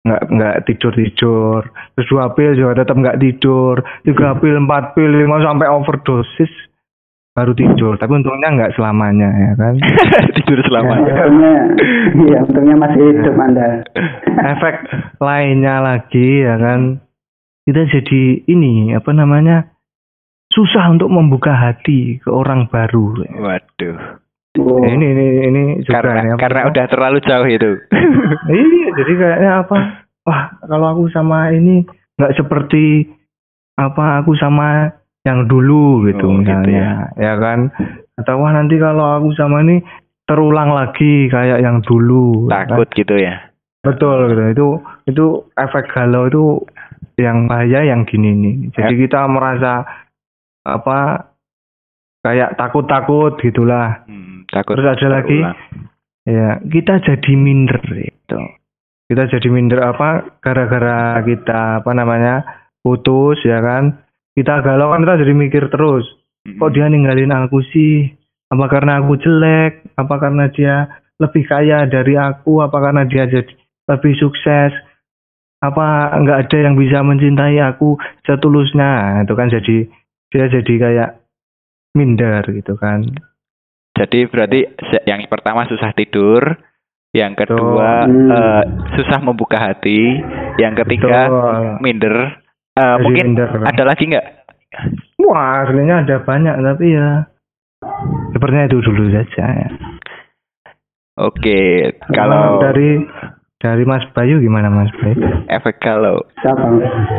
nggak 0.07 0.23
nggak 0.31 0.57
tidur 0.65 0.93
tidur 0.95 1.61
terus 1.93 2.07
dua 2.07 2.31
pil 2.31 2.55
juga 2.55 2.81
tetap 2.81 2.95
nggak 2.95 3.19
tidur. 3.19 3.83
Tiga 4.01 4.39
pil 4.39 4.57
empat 4.57 4.95
pil 4.95 5.11
lima 5.11 5.43
sampai 5.43 5.67
overdosis 5.67 6.53
baru 7.35 7.53
tidur. 7.53 8.01
Tapi 8.01 8.13
untungnya 8.15 8.49
nggak 8.49 8.73
selamanya 8.73 9.29
ya 9.29 9.53
kan? 9.55 9.75
Tidur 10.41 10.57
Ya, 10.57 10.67
selamanya. 10.73 11.13
untungnya, 11.13 11.57
iya, 12.25 12.39
untungnya 12.41 12.77
masih 12.81 13.03
hidup 13.13 13.35
Anda. 13.37 13.69
efek 14.57 14.75
lainnya 15.21 15.85
lagi 15.85 16.29
ya 16.41 16.57
kan? 16.57 16.81
Kita 17.67 17.83
jadi 17.93 18.23
ini 18.47 18.95
apa 18.95 19.13
namanya 19.13 19.69
susah 20.49 20.89
untuk 20.89 21.13
membuka 21.13 21.53
hati 21.53 22.23
ke 22.25 22.31
orang 22.33 22.73
baru. 22.73 23.21
Waduh. 23.37 24.23
Oh, 24.59 24.81
Ya, 24.81 24.91
ini 24.91 25.07
ini 25.09 25.25
ini 25.45 25.63
juga 25.81 26.01
Karena 26.01 26.21
apa- 26.27 26.39
karena 26.39 26.61
udah 26.67 26.85
terlalu 26.87 27.19
jauh 27.21 27.47
itu. 27.47 27.71
iya 28.53 28.89
jadi 28.95 29.13
kayaknya 29.15 29.51
apa 29.61 29.77
wah 30.23 30.43
kalau 30.61 30.87
aku 30.91 31.05
sama 31.09 31.51
ini 31.51 31.85
nggak 32.15 32.35
seperti 32.35 33.07
apa 33.75 34.19
aku 34.19 34.33
sama 34.35 34.89
yang 35.23 35.45
dulu 35.45 36.07
gitu 36.07 36.25
Oh, 36.25 36.33
gitu 36.35 36.41
misalnya 36.41 37.11
ya. 37.13 37.33
kan 37.37 37.69
atau 38.17 38.35
wah 38.39 38.51
nanti 38.51 38.77
kalau 38.77 39.17
aku 39.17 39.31
sama 39.33 39.61
ini 39.61 39.85
terulang 40.25 40.71
lagi 40.71 41.27
kayak 41.27 41.61
yang 41.61 41.79
dulu 41.81 42.47
ya 42.47 42.63
kan? 42.63 42.73
Takut 42.73 42.89
gitu 42.93 43.15
ya. 43.15 43.37
betul 43.81 44.17
gitu 44.27 44.43
itu 44.49 44.67
itu 45.07 45.25
efek 45.55 45.87
galau 45.89 46.27
itu 46.27 46.45
yang 47.17 47.47
bahaya 47.47 47.85
yang 47.85 48.03
gini 48.03 48.35
nih 48.35 48.55
jadi 48.73 48.95
kita 48.99 49.21
merasa 49.27 49.87
apa 50.63 51.31
kayak 52.21 52.57
takut-takut 52.57 53.39
gitulah 53.39 54.03
Hmm, 54.05 54.26
takut. 54.51 54.79
Terus 54.79 54.91
ada 54.95 55.09
lagi? 55.09 55.39
Ya, 56.27 56.59
kita 56.59 56.99
jadi 57.07 57.33
minder 57.39 57.83
itu. 58.03 58.41
Kita 59.07 59.31
jadi 59.31 59.47
minder 59.47 59.81
apa? 59.87 60.43
Gara-gara 60.43 61.23
kita 61.23 61.83
apa 61.83 61.91
namanya 61.95 62.43
putus 62.83 63.39
ya 63.47 63.63
kan? 63.63 64.03
Kita 64.35 64.61
galau 64.67 64.91
kan 64.91 65.07
kita 65.07 65.23
jadi 65.23 65.33
mikir 65.33 65.71
terus. 65.71 66.05
Kok 66.47 66.71
dia 66.75 66.91
ninggalin 66.91 67.31
aku 67.31 67.63
sih? 67.71 68.11
Apa 68.51 68.67
karena 68.67 68.99
aku 69.03 69.19
jelek? 69.19 69.95
Apa 69.95 70.19
karena 70.19 70.51
dia 70.51 70.91
lebih 71.23 71.47
kaya 71.47 71.87
dari 71.87 72.19
aku? 72.19 72.63
Apa 72.63 72.79
karena 72.79 73.07
dia 73.07 73.31
jadi 73.31 73.55
lebih 73.87 74.15
sukses? 74.19 74.75
Apa 75.63 76.15
nggak 76.21 76.39
ada 76.47 76.59
yang 76.59 76.75
bisa 76.75 77.07
mencintai 77.07 77.63
aku 77.63 77.99
setulusnya? 78.27 79.23
Itu 79.23 79.35
kan 79.39 79.51
jadi 79.51 79.87
dia 80.35 80.45
jadi 80.51 80.75
kayak 80.79 81.11
minder 81.95 82.43
gitu 82.51 82.75
kan. 82.75 83.07
Jadi 83.97 84.29
berarti 84.29 84.61
yang 85.09 85.25
pertama 85.27 85.65
susah 85.65 85.91
tidur, 85.97 86.45
yang 87.17 87.33
kedua 87.33 88.05
eh, 88.09 88.63
susah 88.93 89.19
membuka 89.25 89.57
hati, 89.57 90.21
yang 90.61 90.77
ketiga 90.77 91.33
Betul. 91.33 91.81
minder. 91.81 92.17
Eh, 92.77 92.85
Jadi 92.85 93.03
mungkin 93.09 93.27
minder. 93.33 93.49
ada 93.65 93.83
lagi 93.89 94.05
nggak? 94.05 94.27
Wah, 95.25 95.65
aslinya 95.65 96.05
ada 96.05 96.21
banyak 96.21 96.55
tapi 96.61 96.93
ya 96.93 97.25
sepertinya 98.37 98.69
itu 98.69 98.79
dulu 98.85 99.03
saja 99.09 99.45
ya. 99.49 99.69
Oke, 101.17 101.97
kalau 102.13 102.61
dari 102.61 103.01
dari 103.57 103.85
Mas 103.89 104.05
Bayu 104.13 104.37
gimana 104.45 104.69
Mas 104.69 104.93
Bayu? 105.01 105.17
efek 105.49 105.81
galau, 105.81 106.21
siapa? 106.45 106.69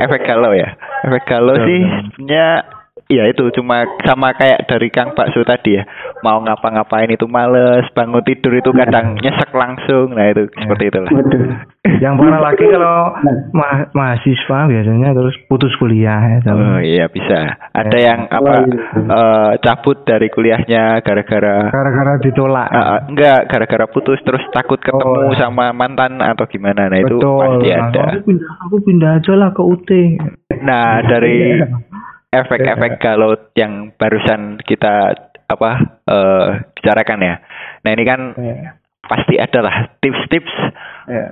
efek 0.05 0.21
galau 0.21 0.53
ya, 0.53 0.77
efek 1.01 1.25
galau 1.25 1.57
Betul. 1.57 1.65
sih 1.65 1.79
sebenarnya 2.13 2.76
ya 3.07 3.23
itu 3.25 3.43
cuma 3.51 3.83
sama 4.01 4.31
kayak 4.31 4.63
dari 4.65 4.87
Kang 4.87 5.11
Bakso 5.11 5.41
tadi 5.41 5.75
ya, 5.75 5.83
mau 6.21 6.39
ngapa-ngapain 6.39 7.07
itu 7.07 7.25
males, 7.25 7.87
bangun 7.91 8.21
tidur 8.21 8.53
itu 8.53 8.71
kadang 8.71 9.15
nyesek 9.15 9.51
langsung, 9.51 10.11
nah 10.11 10.27
itu 10.27 10.47
seperti 10.53 10.83
itulah. 10.87 11.11
Yang 11.97 12.13
parah 12.19 12.41
lagi 12.43 12.65
kalau 12.67 13.15
ma- 13.51 13.87
mahasiswa 13.89 14.59
biasanya 14.67 15.09
terus 15.11 15.33
putus 15.47 15.71
kuliah 15.75 16.19
ya. 16.37 16.39
Oh 16.47 16.77
iya 16.77 17.07
bisa. 17.07 17.55
Ada 17.71 17.97
Ya. 17.97 18.05
yang 18.07 18.19
apa 18.27 18.43
Wah, 18.43 18.59
gitu. 18.61 18.77
eh, 18.99 19.51
cabut 19.61 19.97
dari 20.03 20.27
kuliahnya 20.27 20.99
gara-gara 20.99 21.71
Gara-gara 21.71 22.13
ditolak. 22.19 22.67
Ah, 22.67 23.01
enggak 23.03 23.47
gara-gara 23.47 23.85
putus 23.87 24.19
terus 24.21 24.43
takut 24.51 24.77
ketemu 24.77 25.31
Oh. 25.31 25.33
sama 25.33 25.71
mantan 25.71 26.19
atau 26.19 26.43
gimana 26.45 26.85
nah 26.85 26.99
itu 26.99 27.15
Betul. 27.15 27.39
pasti 27.39 27.69
ada 27.71 28.03
Aku 28.11 28.21
pindah, 28.25 28.51
aku 28.61 28.75
pindah 28.83 29.11
aja 29.17 29.33
lah 29.33 29.49
ke 29.49 29.61
UT. 29.63 29.89
nah 30.59 30.99
dari 31.01 31.35
Iya. 31.55 31.65
Efek-efek 32.29 32.99
galau 32.99 33.33
yang 33.53 33.91
barusan 33.95 34.59
kita 34.61 35.15
apa 35.47 35.71
eh, 36.03 36.47
bicarakan 36.75 37.19
ya 37.23 37.35
nah 37.83 37.91
ini 37.91 38.03
kan 38.03 38.21
Ya. 38.35 38.75
pasti 39.01 39.39
adalah 39.39 39.95
tips-tips 39.99 40.51
Ya. 41.07 41.31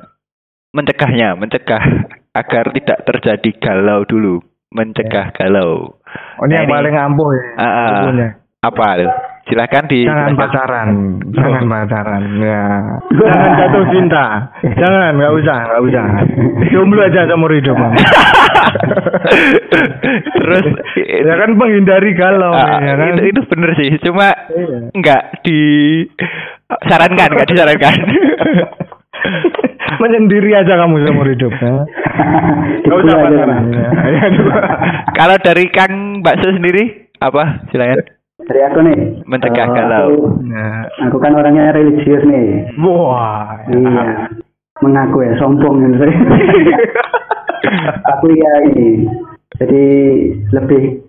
mencegahnya 0.71 1.35
mencegah 1.35 1.83
agar 2.31 2.67
tidak 2.75 2.99
terjadi 3.07 3.49
galau 3.63 4.03
dulu, 4.03 4.43
mencegah 4.67 5.31
galau. 5.31 5.95
Oh, 6.35 6.43
ini 6.43 6.51
Nah, 6.51 6.55
yang 6.59 6.67
ini- 6.67 6.75
paling 6.75 6.95
ampuh 6.99 7.29
ya. 7.31 7.43
Ampuhnya. 7.63 8.27
Apa 8.59 8.87
tuh? 8.99 9.11
Silakan 9.45 9.85
di 9.85 10.01
Jangan 10.01 10.25
silakan. 10.25 10.41
pacaran, 10.41 10.89
jangan 11.29 11.63
pacaran, 11.69 12.21
ya. 12.41 12.65
Jangan 13.13 13.49
jatuh 13.55 13.85
cinta, 13.93 14.25
jangan, 14.73 15.11
nggak 15.15 15.33
usah, 15.37 15.57
nggak 15.69 15.83
usah. 15.85 16.05
Jomblo 16.73 17.01
aja 17.05 17.29
seumur 17.29 17.53
hidup. 17.53 17.77
Bang. 17.77 17.93
Terus 20.35 20.65
ya 20.97 21.33
kan 21.35 21.49
menghindari 21.53 22.11
galau, 22.13 22.51
ah, 22.51 22.81
ya 22.81 22.93
kan. 22.95 23.13
itu 23.15 23.29
itu 23.29 23.41
bener 23.45 23.71
sih, 23.75 23.89
cuma 24.01 24.33
Iya. 24.49 24.77
enggak 24.91 25.21
disarankan, 25.45 27.29
enggak 27.29 27.49
disarankan. 27.53 27.95
Menyendiri 29.95 30.51
aja 30.53 30.73
kamu 30.75 31.05
seumur 31.05 31.27
hidup. 31.29 31.53
Ya. 31.53 31.85
Nggak 32.83 32.97
usah 32.99 33.15
pacaran. 33.15 33.63
Ya. 33.69 33.89
Kalau 35.13 35.37
dari 35.37 35.65
Kang 35.69 35.93
Bakso 36.21 36.49
sendiri 36.51 37.13
apa? 37.17 37.65
Silakan. 37.69 38.01
Dari 38.45 38.61
aku 38.61 38.79
nih. 38.81 38.97
Mencegah 39.25 39.67
galau. 39.67 40.07
Aku, 40.07 40.21
Nah. 40.45 40.85
aku 41.01 41.17
kan 41.17 41.33
orangnya 41.33 41.71
religius 41.71 42.23
nih. 42.23 42.69
Wah. 42.77 43.57
Iya. 43.65 44.29
Mengaku 44.79 45.23
ya 45.23 45.31
sombong 45.35 45.83
gitu. 45.83 46.03
aku 48.11 48.25
ya 48.29 48.51
ini. 48.69 49.07
Jadi 49.55 49.83
lebih 50.51 50.99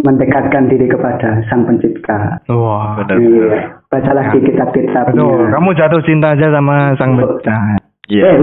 mendekatkan 0.00 0.66
diri 0.66 0.86
kepada 0.86 1.42
Sang 1.46 1.62
Pencipta. 1.62 2.40
Wah. 2.48 2.98
Bener. 2.98 3.16
Iya. 3.18 3.50
Bacalah 3.86 4.24
di 4.30 4.38
kitab-kitabnya. 4.40 5.12
Betul. 5.12 5.42
Kamu 5.52 5.68
jatuh 5.74 6.00
cinta 6.02 6.32
aja 6.32 6.48
sama 6.48 6.96
sang 6.96 7.12
pencipta. 7.12 7.54
Iya. 8.08 8.24
Eh, 8.24 8.34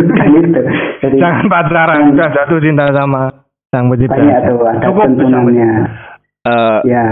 bukan 0.00 0.28
itu. 0.40 0.60
Jadi 1.04 1.16
Jangan 1.20 1.46
pacaran, 1.46 2.00
jatuh 2.16 2.58
cinta 2.58 2.88
sama 2.90 3.28
sang 3.68 3.86
pencipta. 3.86 4.16
banyak 4.16 4.38
tuh 4.48 4.56
ada 4.64 4.88
tuntunannya. 4.88 5.70
Eh, 6.44 6.78
Ya. 6.84 7.04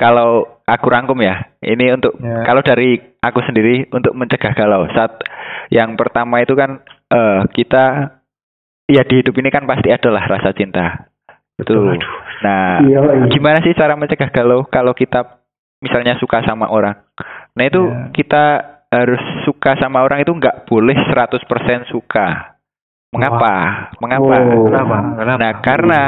kalau 0.00 0.48
aku 0.64 0.86
rangkum 0.88 1.20
ya, 1.20 1.52
ini 1.60 1.92
untuk 1.92 2.16
Ya. 2.16 2.40
kalau 2.42 2.64
dari 2.64 2.96
aku 3.20 3.44
sendiri 3.44 3.84
untuk 3.92 4.16
mencegah 4.16 4.56
galau. 4.56 4.88
Saat 4.96 5.20
yang 5.68 5.92
pertama 5.94 6.40
itu 6.40 6.56
kan 6.56 6.80
eh, 7.08 7.40
kita 7.52 7.84
ya 8.88 9.04
di 9.04 9.20
hidup 9.20 9.36
ini 9.36 9.48
kan 9.48 9.68
pasti 9.68 9.92
adalah 9.92 10.24
rasa 10.24 10.56
cinta. 10.56 11.08
Betul. 11.56 11.96
Aduh. 11.96 12.12
Nah, 12.40 12.80
Iya, 12.80 12.98
iya. 13.02 13.26
gimana 13.28 13.60
sih 13.60 13.76
cara 13.76 13.92
mencegah 13.92 14.30
galau 14.30 14.64
kalau 14.64 14.92
kita 14.92 15.40
misalnya 15.80 16.16
suka 16.16 16.40
sama 16.44 16.68
orang? 16.68 16.96
Nah, 17.56 17.64
itu 17.64 17.80
Ya. 17.84 18.08
kita 18.14 18.44
harus 18.88 19.20
suka 19.44 19.76
sama 19.76 20.00
orang 20.00 20.24
itu 20.24 20.32
nggak 20.32 20.64
boleh 20.64 20.96
100% 21.12 21.84
suka. 21.92 22.56
Mengapa? 23.12 23.52
Mengapa? 24.00 24.36
Oh. 24.48 24.68
Kenapa? 24.68 24.96
Kenapa? 25.16 25.40
Nah, 25.40 25.52
karena 25.60 26.00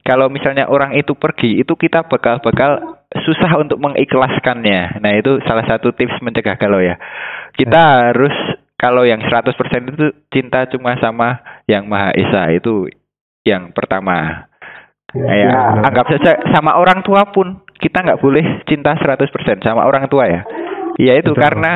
kalau 0.00 0.32
misalnya 0.32 0.66
orang 0.66 0.96
itu 0.96 1.12
pergi, 1.12 1.60
itu 1.60 1.72
kita 1.76 2.08
bakal-bakal 2.08 3.00
susah 3.26 3.58
untuk 3.60 3.76
mengikhlaskannya. 3.78 5.02
Nah, 5.02 5.12
itu 5.18 5.42
salah 5.44 5.66
satu 5.66 5.92
tips 5.92 6.22
mencegah 6.24 6.56
galau 6.56 6.80
ya. 6.80 6.96
Kita 7.52 8.08
harus 8.08 8.32
kalau 8.80 9.04
yang 9.04 9.20
100% 9.20 9.52
itu 9.92 10.06
cinta 10.32 10.64
cuma 10.72 10.96
sama 10.96 11.44
yang 11.68 11.84
Maha 11.84 12.16
Esa 12.16 12.48
itu 12.48 12.88
yang 13.44 13.76
pertama. 13.76 14.48
Nah, 15.10 15.34
ya, 15.36 15.50
Ya. 15.50 15.58
anggap 15.84 16.06
saja 16.06 16.38
sama 16.54 16.78
orang 16.78 17.02
tua 17.02 17.26
pun 17.34 17.60
kita 17.76 18.00
nggak 18.00 18.22
boleh 18.22 18.62
cinta 18.64 18.94
100% 18.94 19.60
sama 19.60 19.84
orang 19.84 20.06
tua 20.06 20.24
ya. 20.30 20.42
Ya 21.00 21.16
itu 21.16 21.32
Betul. 21.32 21.42
karena 21.44 21.72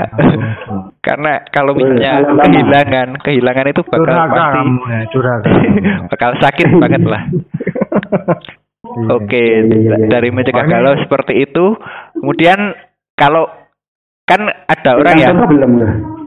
karena 1.07 1.33
kalau 1.49 1.73
misalnya 1.73 2.21
Kalau 2.25 2.45
kehilangan, 2.45 3.09
kehilangan 3.25 3.67
itu 3.73 3.81
bakal 3.89 4.05
pasti 4.07 4.41
kamu 4.55 4.81
ya, 4.87 5.01
durhaka. 5.13 5.51
bakal 6.13 6.31
sakit 6.41 6.69
banget 6.81 7.03
lah. 7.05 7.23
Oke, 9.09 9.41
Iya, 9.41 9.65
iya, 9.65 9.95
iya. 9.97 10.07
dari 10.07 10.29
mencegah 10.29 10.65
galau 10.65 10.95
seperti 10.99 11.41
itu. 11.41 11.73
Kemudian 12.15 12.77
kalau 13.15 13.49
kan 14.23 14.45
ada 14.45 14.91
orang 14.93 15.17
ya, 15.17 15.33
belum 15.33 15.73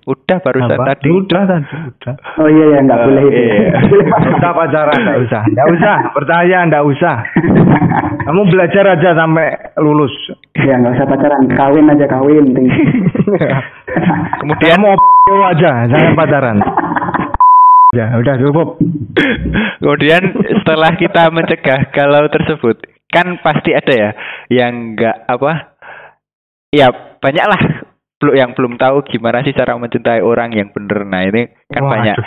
udah 0.07 0.37
Apa? 0.39 0.95
tadi. 0.95 1.09
Udah 1.11 1.41
tadi, 1.45 1.75
udah. 1.85 2.15
Oh 2.39 2.47
iya 2.47 2.65
ya 2.73 2.79
nggak 2.81 2.97
Oh, 2.97 3.05
boleh 3.05 3.23
itu. 3.23 3.41
iya. 3.43 3.69
Pacaran, 4.41 4.97
nggak 4.97 5.19
usah. 5.21 5.41
Nggak 5.45 5.67
usah, 5.69 5.95
percaya 6.11 6.57
nggak 6.65 6.85
usah. 6.87 7.15
Kamu 8.23 8.41
belajar 8.47 8.83
aja 8.89 9.09
sampai 9.13 9.47
lulus. 9.77 10.13
ya 10.57 10.73
nggak 10.75 10.95
usah 10.95 11.05
pacaran, 11.05 11.43
kawin 11.53 11.85
aja 11.87 12.05
kawin. 12.07 12.45
penting. 12.51 12.67
Kemudian 14.41 14.75
Kamu 14.75 14.87
op- 14.89 15.15
aja, 15.27 15.85
jangan 15.85 16.13
pacaran. 16.15 16.57
Ya, 17.95 18.11
udah 18.19 18.35
cukup. 18.35 18.67
kemudian 19.79 20.35
setelah 20.59 20.91
kita 20.99 21.31
mencegah 21.31 21.87
galau 21.95 22.27
tersebut, 22.27 22.83
kan 23.07 23.39
pasti 23.39 23.71
ada 23.71 23.93
ya 23.95 24.09
yang 24.51 24.91
enggak 24.91 25.23
apa? 25.23 25.71
Ya 26.75 26.91
banyaklah 27.23 27.87
belum 28.17 28.33
yang 28.35 28.51
belum 28.57 28.73
tahu 28.75 29.05
gimana 29.07 29.45
sih 29.45 29.53
cara 29.55 29.77
mencintai 29.79 30.19
orang 30.19 30.51
yang 30.51 30.73
bener. 30.75 31.05
Nah 31.07 31.21
ini 31.31 31.47
kan 31.71 31.85
Waduh. 31.85 31.91
banyak. 31.95 32.17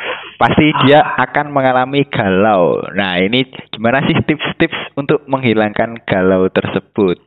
Pasti 0.41 0.67
dia 0.89 1.05
akan 1.05 1.53
mengalami 1.53 2.09
galau. 2.09 2.81
Nah 2.97 3.21
ini 3.21 3.45
gimana 3.69 4.01
sih 4.09 4.17
tips-tips 4.25 4.97
untuk 4.97 5.29
menghilangkan 5.29 6.01
galau 6.09 6.49
tersebut? 6.49 7.21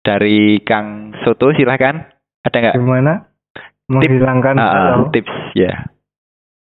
Dari 0.00 0.62
Kang 0.64 1.12
Soto 1.20 1.52
silahkan. 1.52 2.06
Ada 2.46 2.56
nggak 2.62 2.76
Gimana? 2.78 3.12
Menghilangkan 3.90 4.54
Ah, 4.56 4.70
galau. 4.72 5.10
tips 5.12 5.34
ya? 5.52 5.90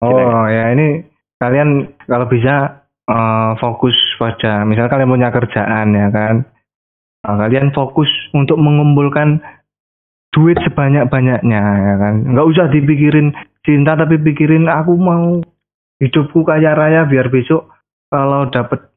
Oh 0.02 0.44
ya 0.50 0.74
ini 0.74 1.06
kalian 1.38 1.94
kalau 2.10 2.26
bisa 2.26 2.82
eh, 3.06 3.50
fokus 3.62 3.94
pada 4.18 4.66
misal 4.66 4.90
kalian 4.90 5.10
punya 5.10 5.30
kerjaan 5.30 5.94
ya 5.94 6.08
kan? 6.10 6.42
Nah, 7.22 7.38
kalian 7.38 7.70
fokus 7.70 8.10
untuk 8.34 8.58
mengumpulkan 8.58 9.38
duit 10.34 10.58
sebanyak 10.66 11.06
banyaknya 11.06 11.62
ya 11.62 11.94
kan? 12.02 12.14
Nggak 12.34 12.48
usah 12.50 12.66
dipikirin 12.74 13.30
cinta 13.62 13.94
tapi 13.94 14.18
pikirin 14.18 14.66
aku 14.66 14.98
mau 14.98 15.38
hidupku 16.02 16.42
kaya 16.42 16.74
raya 16.74 17.06
biar 17.06 17.30
besok 17.30 17.70
kalau 18.10 18.50
dapet 18.50 18.90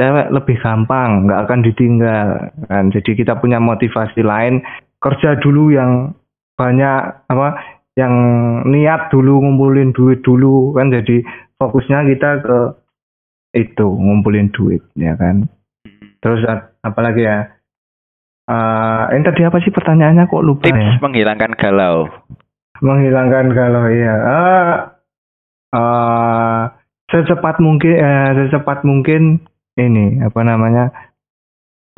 cewek 0.00 0.32
lebih 0.32 0.56
gampang 0.64 1.28
nggak 1.28 1.40
akan 1.44 1.60
ditinggal 1.60 2.28
kan? 2.72 2.88
Jadi 2.88 3.20
kita 3.20 3.36
punya 3.36 3.60
motivasi 3.60 4.24
lain 4.24 4.64
kerja 4.96 5.36
dulu 5.36 5.76
yang 5.76 6.16
banyak 6.56 7.28
apa 7.28 7.77
yang 7.98 8.14
niat 8.62 9.10
dulu 9.10 9.42
ngumpulin 9.42 9.90
duit 9.90 10.22
dulu 10.22 10.70
kan? 10.72 10.94
Jadi 10.94 11.26
fokusnya 11.58 12.06
kita 12.06 12.30
ke 12.46 12.58
itu 13.58 13.86
ngumpulin 13.90 14.54
duit 14.54 14.86
ya 14.94 15.18
kan? 15.18 15.50
Terus 16.22 16.46
a- 16.46 16.70
apalagi 16.86 17.26
ya? 17.26 17.50
Eh 18.48 19.04
ini 19.12 19.26
tadi 19.26 19.42
apa 19.42 19.58
sih 19.58 19.74
pertanyaannya? 19.74 20.30
Kok 20.30 20.44
lupa 20.46 20.70
Tips 20.70 20.78
ya? 20.78 20.92
menghilangkan 21.02 21.52
galau. 21.58 22.06
menghilangkan 22.78 23.50
galau 23.50 23.90
ya 23.90 24.14
Ah, 24.22 24.74
eh, 25.74 26.62
secepat 27.10 27.58
mungkin 27.58 27.90
eh, 27.92 28.30
secepat 28.38 28.86
mungkin 28.86 29.42
ini 29.74 30.22
apa 30.22 30.40
namanya? 30.46 30.94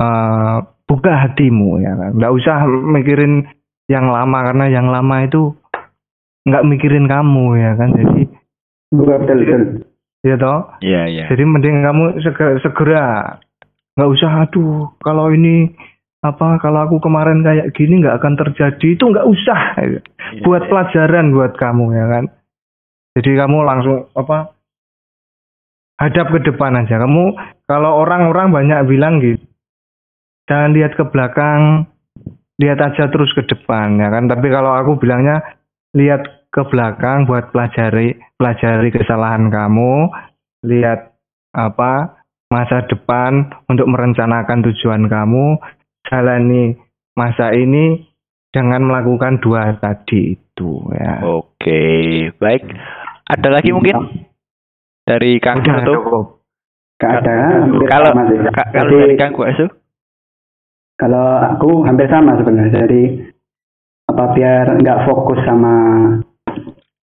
Eh 0.01 0.57
buka 0.89 1.13
hatimu 1.29 1.77
ya 1.79 1.93
kan? 1.93 2.11
Nggak 2.17 2.33
usah 2.33 2.57
mikirin 2.65 3.45
yang 3.85 4.09
lama 4.09 4.41
karena 4.49 4.65
yang 4.67 4.89
lama 4.89 5.21
itu 5.23 5.53
nggak 6.47 6.65
mikirin 6.67 7.05
kamu 7.05 7.45
ya 7.57 7.71
kan? 7.77 7.89
Jadi 7.93 8.23
Betul 8.91 9.19
betul. 9.23 9.61
ya 10.21 10.35
toh? 10.35 10.59
Iya 10.83 11.01
iya. 11.07 11.25
jadi 11.31 11.43
mending 11.47 11.79
kamu 11.81 12.03
segera, 12.21 12.59
segera. 12.59 13.07
Nggak 13.95 14.11
usah 14.11 14.31
aduh 14.47 14.91
kalau 14.99 15.31
ini 15.31 15.71
apa 16.21 16.61
kalau 16.61 16.85
aku 16.85 17.01
kemarin 17.01 17.41
kayak 17.41 17.71
gini 17.73 18.03
nggak 18.03 18.19
akan 18.19 18.35
terjadi. 18.35 18.87
Itu 18.93 19.09
nggak 19.09 19.27
usah. 19.27 19.59
Iya, 19.79 19.99
buat 20.43 20.67
pelajaran 20.67 21.31
buat 21.31 21.55
kamu 21.55 21.85
ya 21.95 22.05
kan? 22.07 22.23
Jadi 23.15 23.31
kamu 23.35 23.57
langsung 23.63 23.97
apa 24.15 24.55
hadap 25.99 26.27
ke 26.35 26.39
depan 26.51 26.79
aja. 26.83 26.99
Kamu 26.99 27.23
kalau 27.65 28.03
orang-orang 28.03 28.51
banyak 28.51 28.79
bilang 28.87 29.23
gitu 29.23 29.51
jangan 30.51 30.75
lihat 30.75 30.99
ke 30.99 31.03
belakang 31.07 31.87
lihat 32.59 32.77
aja 32.83 33.07
terus 33.07 33.31
ke 33.31 33.47
depan 33.47 33.95
ya 33.97 34.11
kan? 34.11 34.27
Tapi 34.27 34.47
kalau 34.51 34.75
aku 34.75 34.99
bilangnya 34.99 35.39
lihat 35.95 36.40
ke 36.51 36.61
belakang 36.67 37.25
buat 37.25 37.55
pelajari 37.55 38.19
pelajari 38.35 38.91
kesalahan 38.91 39.47
kamu 39.47 40.11
lihat 40.67 41.15
apa 41.55 42.21
masa 42.51 42.83
depan 42.91 43.47
untuk 43.71 43.87
merencanakan 43.87 44.59
tujuan 44.67 45.07
kamu 45.07 45.55
jalani 46.11 46.75
masa 47.15 47.55
ini 47.55 48.03
jangan 48.51 48.83
melakukan 48.83 49.39
dua 49.39 49.79
tadi 49.79 50.35
itu 50.35 50.71
ya. 50.91 51.23
Oke, 51.23 52.29
baik. 52.35 52.67
Ada 53.31 53.47
lagi 53.47 53.71
mungkin 53.71 54.27
dari 55.07 55.39
Kang 55.39 55.63
Udah. 55.63 56.35
Gak 56.99 57.11
ada. 57.23 57.65
Kalau 57.89 58.11
sama 58.13 58.23
sih. 58.29 58.37
ka- 58.45 58.69
kalau 58.75 58.91
dari 59.01 59.15
Kang 59.17 59.33
Guasu? 59.33 59.65
kalau 61.01 61.41
aku 61.57 61.81
hampir 61.89 62.05
sama 62.13 62.37
sebenarnya. 62.37 62.85
Jadi 62.85 63.03
apa 64.05 64.37
biar 64.37 64.77
nggak 64.77 65.09
fokus 65.09 65.39
sama 65.47 65.73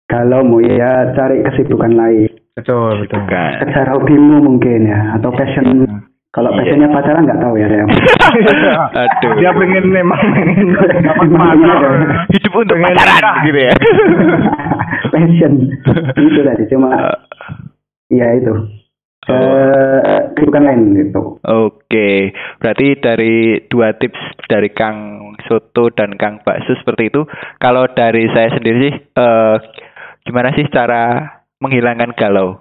kalau 0.07 0.43
mau 0.43 0.59
ya 0.59 1.11
cari 1.13 1.43
kesibukan 1.43 1.93
lain. 1.93 2.31
Betul, 2.53 3.05
betul. 3.05 3.21
Bukan. 3.21 3.51
Kejar 3.61 3.87
hobimu 3.91 4.37
mungkin 4.41 4.87
ya 4.87 5.15
atau 5.15 5.31
passion. 5.31 5.85
Kalau 6.31 6.53
Iya. 6.53 6.59
passionnya 6.59 6.89
pacaran 6.91 7.25
nggak 7.25 7.41
tahu 7.41 7.55
ya 7.57 7.67
saya. 7.67 7.85
Aduh. 9.03 9.33
Dia 9.37 9.51
pengen 9.53 9.85
memang 9.89 10.21
pengen 10.31 10.69
dapat 11.05 11.27
Gimana 11.27 11.53
pacar. 11.57 11.81
ya? 11.81 11.93
Hidup 12.29 12.53
untuk 12.55 12.77
Pengen 12.77 12.93
pacaran 12.93 13.13
nikah. 13.17 13.37
gitu 13.43 13.59
ya. 13.59 13.75
passion 15.13 15.53
itu 16.17 16.41
tadi 16.43 16.65
cuma 16.69 16.89
ya 18.09 18.27
itu 18.37 18.53
eh 19.27 20.21
bukan 20.37 20.63
lain 20.63 20.81
gitu 20.95 21.41
Oke, 21.43 22.31
berarti 22.59 22.87
dari 22.97 23.35
dua 23.67 23.91
tips 23.93 24.19
dari 24.47 24.71
Kang 24.71 25.19
Soto 25.43 25.91
dan 25.91 26.15
Kang 26.15 26.39
Bakso 26.41 26.75
seperti 26.77 27.09
itu. 27.09 27.23
Kalau 27.57 27.87
dari 27.89 28.27
saya 28.29 28.51
sendiri 28.53 28.79
sih, 28.83 28.95
eh, 28.95 29.57
gimana 30.27 30.51
sih 30.59 30.67
cara 30.69 31.23
menghilangkan 31.63 32.13
galau? 32.19 32.59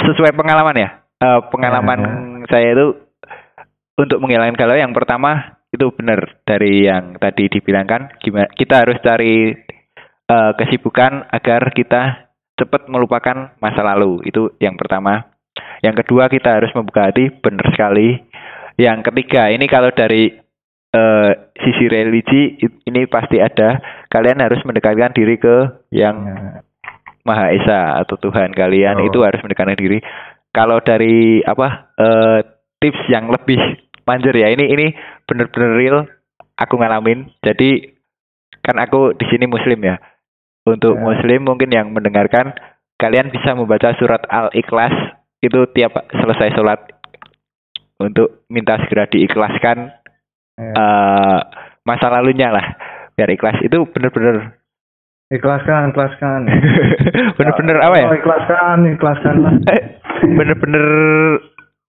Sesuai 0.00 0.36
pengalaman 0.36 0.76
ya, 0.76 1.00
Eh, 1.20 1.40
pengalaman 1.52 2.00
saya 2.48 2.72
itu 2.72 2.96
untuk 4.00 4.24
menghilangkan 4.24 4.56
galau 4.56 4.72
yang 4.72 4.96
pertama 4.96 5.60
itu 5.68 5.92
benar 5.92 6.40
dari 6.48 6.88
yang 6.88 7.20
tadi 7.20 7.44
dibilangkan, 7.52 8.16
gimana 8.24 8.48
kita 8.56 8.80
harus 8.80 8.96
cari 9.04 9.52
eh, 10.32 10.52
kesibukan 10.56 11.28
agar 11.28 11.76
kita 11.76 12.32
cepat 12.56 12.88
melupakan 12.88 13.52
masa 13.60 13.84
lalu. 13.84 14.24
Itu 14.24 14.56
yang 14.64 14.80
pertama. 14.80 15.28
Yang 15.84 16.04
kedua 16.04 16.32
kita 16.32 16.56
harus 16.56 16.72
membuka 16.72 17.12
hati, 17.12 17.28
benar 17.36 17.68
sekali. 17.68 18.16
Yang 18.80 19.12
ketiga 19.12 19.52
ini 19.52 19.68
kalau 19.68 19.92
dari 19.92 20.32
eh, 20.90 21.30
sisi 21.58 21.86
religi 21.86 22.58
ini 22.86 23.06
pasti 23.06 23.38
ada. 23.38 23.78
Kalian 24.10 24.42
harus 24.42 24.58
mendekatkan 24.66 25.14
diri 25.14 25.38
ke 25.38 25.86
yang 25.94 26.16
Ya. 26.26 26.62
Maha 27.20 27.52
Esa 27.52 28.00
atau 28.00 28.16
Tuhan 28.16 28.50
kalian 28.56 28.96
Oh. 28.96 29.06
itu 29.06 29.18
harus 29.20 29.38
mendekatkan 29.44 29.76
diri. 29.76 30.00
Kalau 30.50 30.80
dari 30.82 31.44
apa 31.46 31.92
eh, 31.94 32.38
tips 32.80 33.06
yang 33.12 33.28
lebih 33.30 33.60
manjur 34.08 34.34
ya 34.34 34.50
ini 34.50 34.66
ini 34.66 34.86
benar-benar 35.28 35.72
real 35.76 35.98
aku 36.56 36.74
ngalamin. 36.80 37.30
Jadi 37.44 37.92
kan 38.64 38.80
aku 38.80 39.14
di 39.14 39.28
sini 39.30 39.46
Muslim 39.46 39.78
ya. 39.84 40.00
Untuk 40.66 40.96
Ya. 40.96 41.02
Muslim 41.06 41.46
mungkin 41.46 41.70
yang 41.70 41.92
mendengarkan 41.92 42.52
kalian 42.98 43.30
bisa 43.32 43.54
membaca 43.56 43.94
surat 43.96 44.20
Al-Ikhlas 44.28 44.92
itu 45.40 45.64
tiap 45.72 45.96
selesai 46.12 46.52
sholat 46.52 46.80
untuk 48.00 48.44
minta 48.48 48.76
segera 48.84 49.08
diikhlaskan 49.08 49.92
Ya. 50.60 50.72
eh 50.76 51.38
masa 51.82 52.12
lalunya 52.12 52.52
lah 52.52 52.66
biar 53.16 53.32
ikhlas 53.32 53.56
itu 53.64 53.80
benar-benar 53.90 54.60
Ikhlaskan, 55.30 55.94
ikhlaskan. 55.94 56.40
bener-bener 57.38 57.78
apa 57.78 57.96
ya? 58.02 58.06
Oh, 58.10 58.18
ikhlaskan, 58.18 58.76
ikhlaskan 58.98 59.34
lah. 59.46 59.54
Bener-bener 60.42 60.84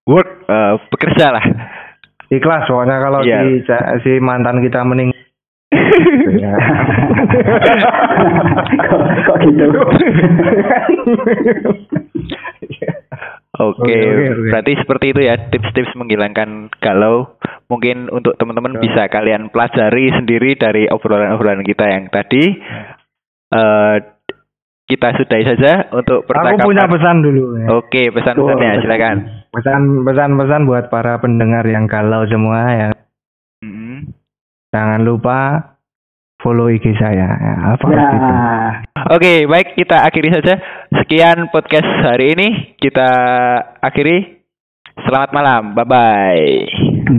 work 0.05 0.45
eh, 0.45 0.73
bekerja 0.93 1.33
lah. 1.33 1.41
Ikhlas 2.29 2.69
pokoknya 2.69 3.01
kalau 3.01 3.25
Iya. 3.25 3.41
si 3.41 3.73
si 4.05 4.11
mantan 4.21 4.61
kita 4.61 4.85
meninggal. 4.85 5.17
ya. 6.37 6.53
kok, 8.77 9.01
kok 9.25 9.37
gitu 9.41 9.81
Oke, 13.61 13.93
oke. 13.93 14.49
berarti 14.49 14.73
seperti 14.81 15.05
itu 15.13 15.21
ya 15.21 15.35
tips-tips 15.53 15.93
menghilangkan 15.93 16.73
galau. 16.81 17.37
Mungkin 17.69 18.09
untuk 18.09 18.33
teman-teman 18.35 18.81
bisa 18.81 19.05
kalian 19.07 19.53
pelajari 19.53 20.09
sendiri 20.11 20.57
dari 20.57 20.89
obrolan-obrolan 20.89 21.61
kita 21.61 21.85
yang 21.87 22.09
tadi. 22.09 22.57
Eh, 23.51 23.95
kita 24.91 25.15
sudahi 25.15 25.45
saja 25.47 25.87
untuk 25.95 26.27
Aku 26.27 26.35
percakapan. 26.35 26.67
punya 26.67 26.83
pesan 26.89 27.17
dulu. 27.23 27.43
ya. 27.55 27.67
Oke, 27.79 28.03
pesan-pesannya 28.11 28.69
Tuh, 28.75 28.81
silakan. 28.83 29.17
Pesan 29.51 29.81
pesan-pesan 30.03 30.61
buat 30.67 30.85
para 30.91 31.15
pendengar 31.23 31.63
yang 31.63 31.87
galau 31.87 32.27
semua 32.27 32.59
ya. 32.75 32.89
Mm. 33.63 34.11
Jangan 34.71 35.01
lupa 35.03 35.39
follow 36.41 36.67
IG 36.69 36.85
saya. 36.97 37.29
Ya, 37.31 37.53
apa 37.77 37.85
ya 37.89 38.05
gitu. 38.11 38.33
Oke, 39.17 39.33
baik 39.47 39.67
kita 39.77 39.97
akhiri 40.05 40.29
saja. 40.33 40.57
Sekian 40.93 41.49
podcast 41.49 41.87
hari 42.05 42.33
ini. 42.35 42.77
Kita 42.77 43.09
akhiri. 43.81 44.41
Selamat 45.07 45.31
malam. 45.31 45.63
Bye 45.73 45.87
bye. 45.87 46.45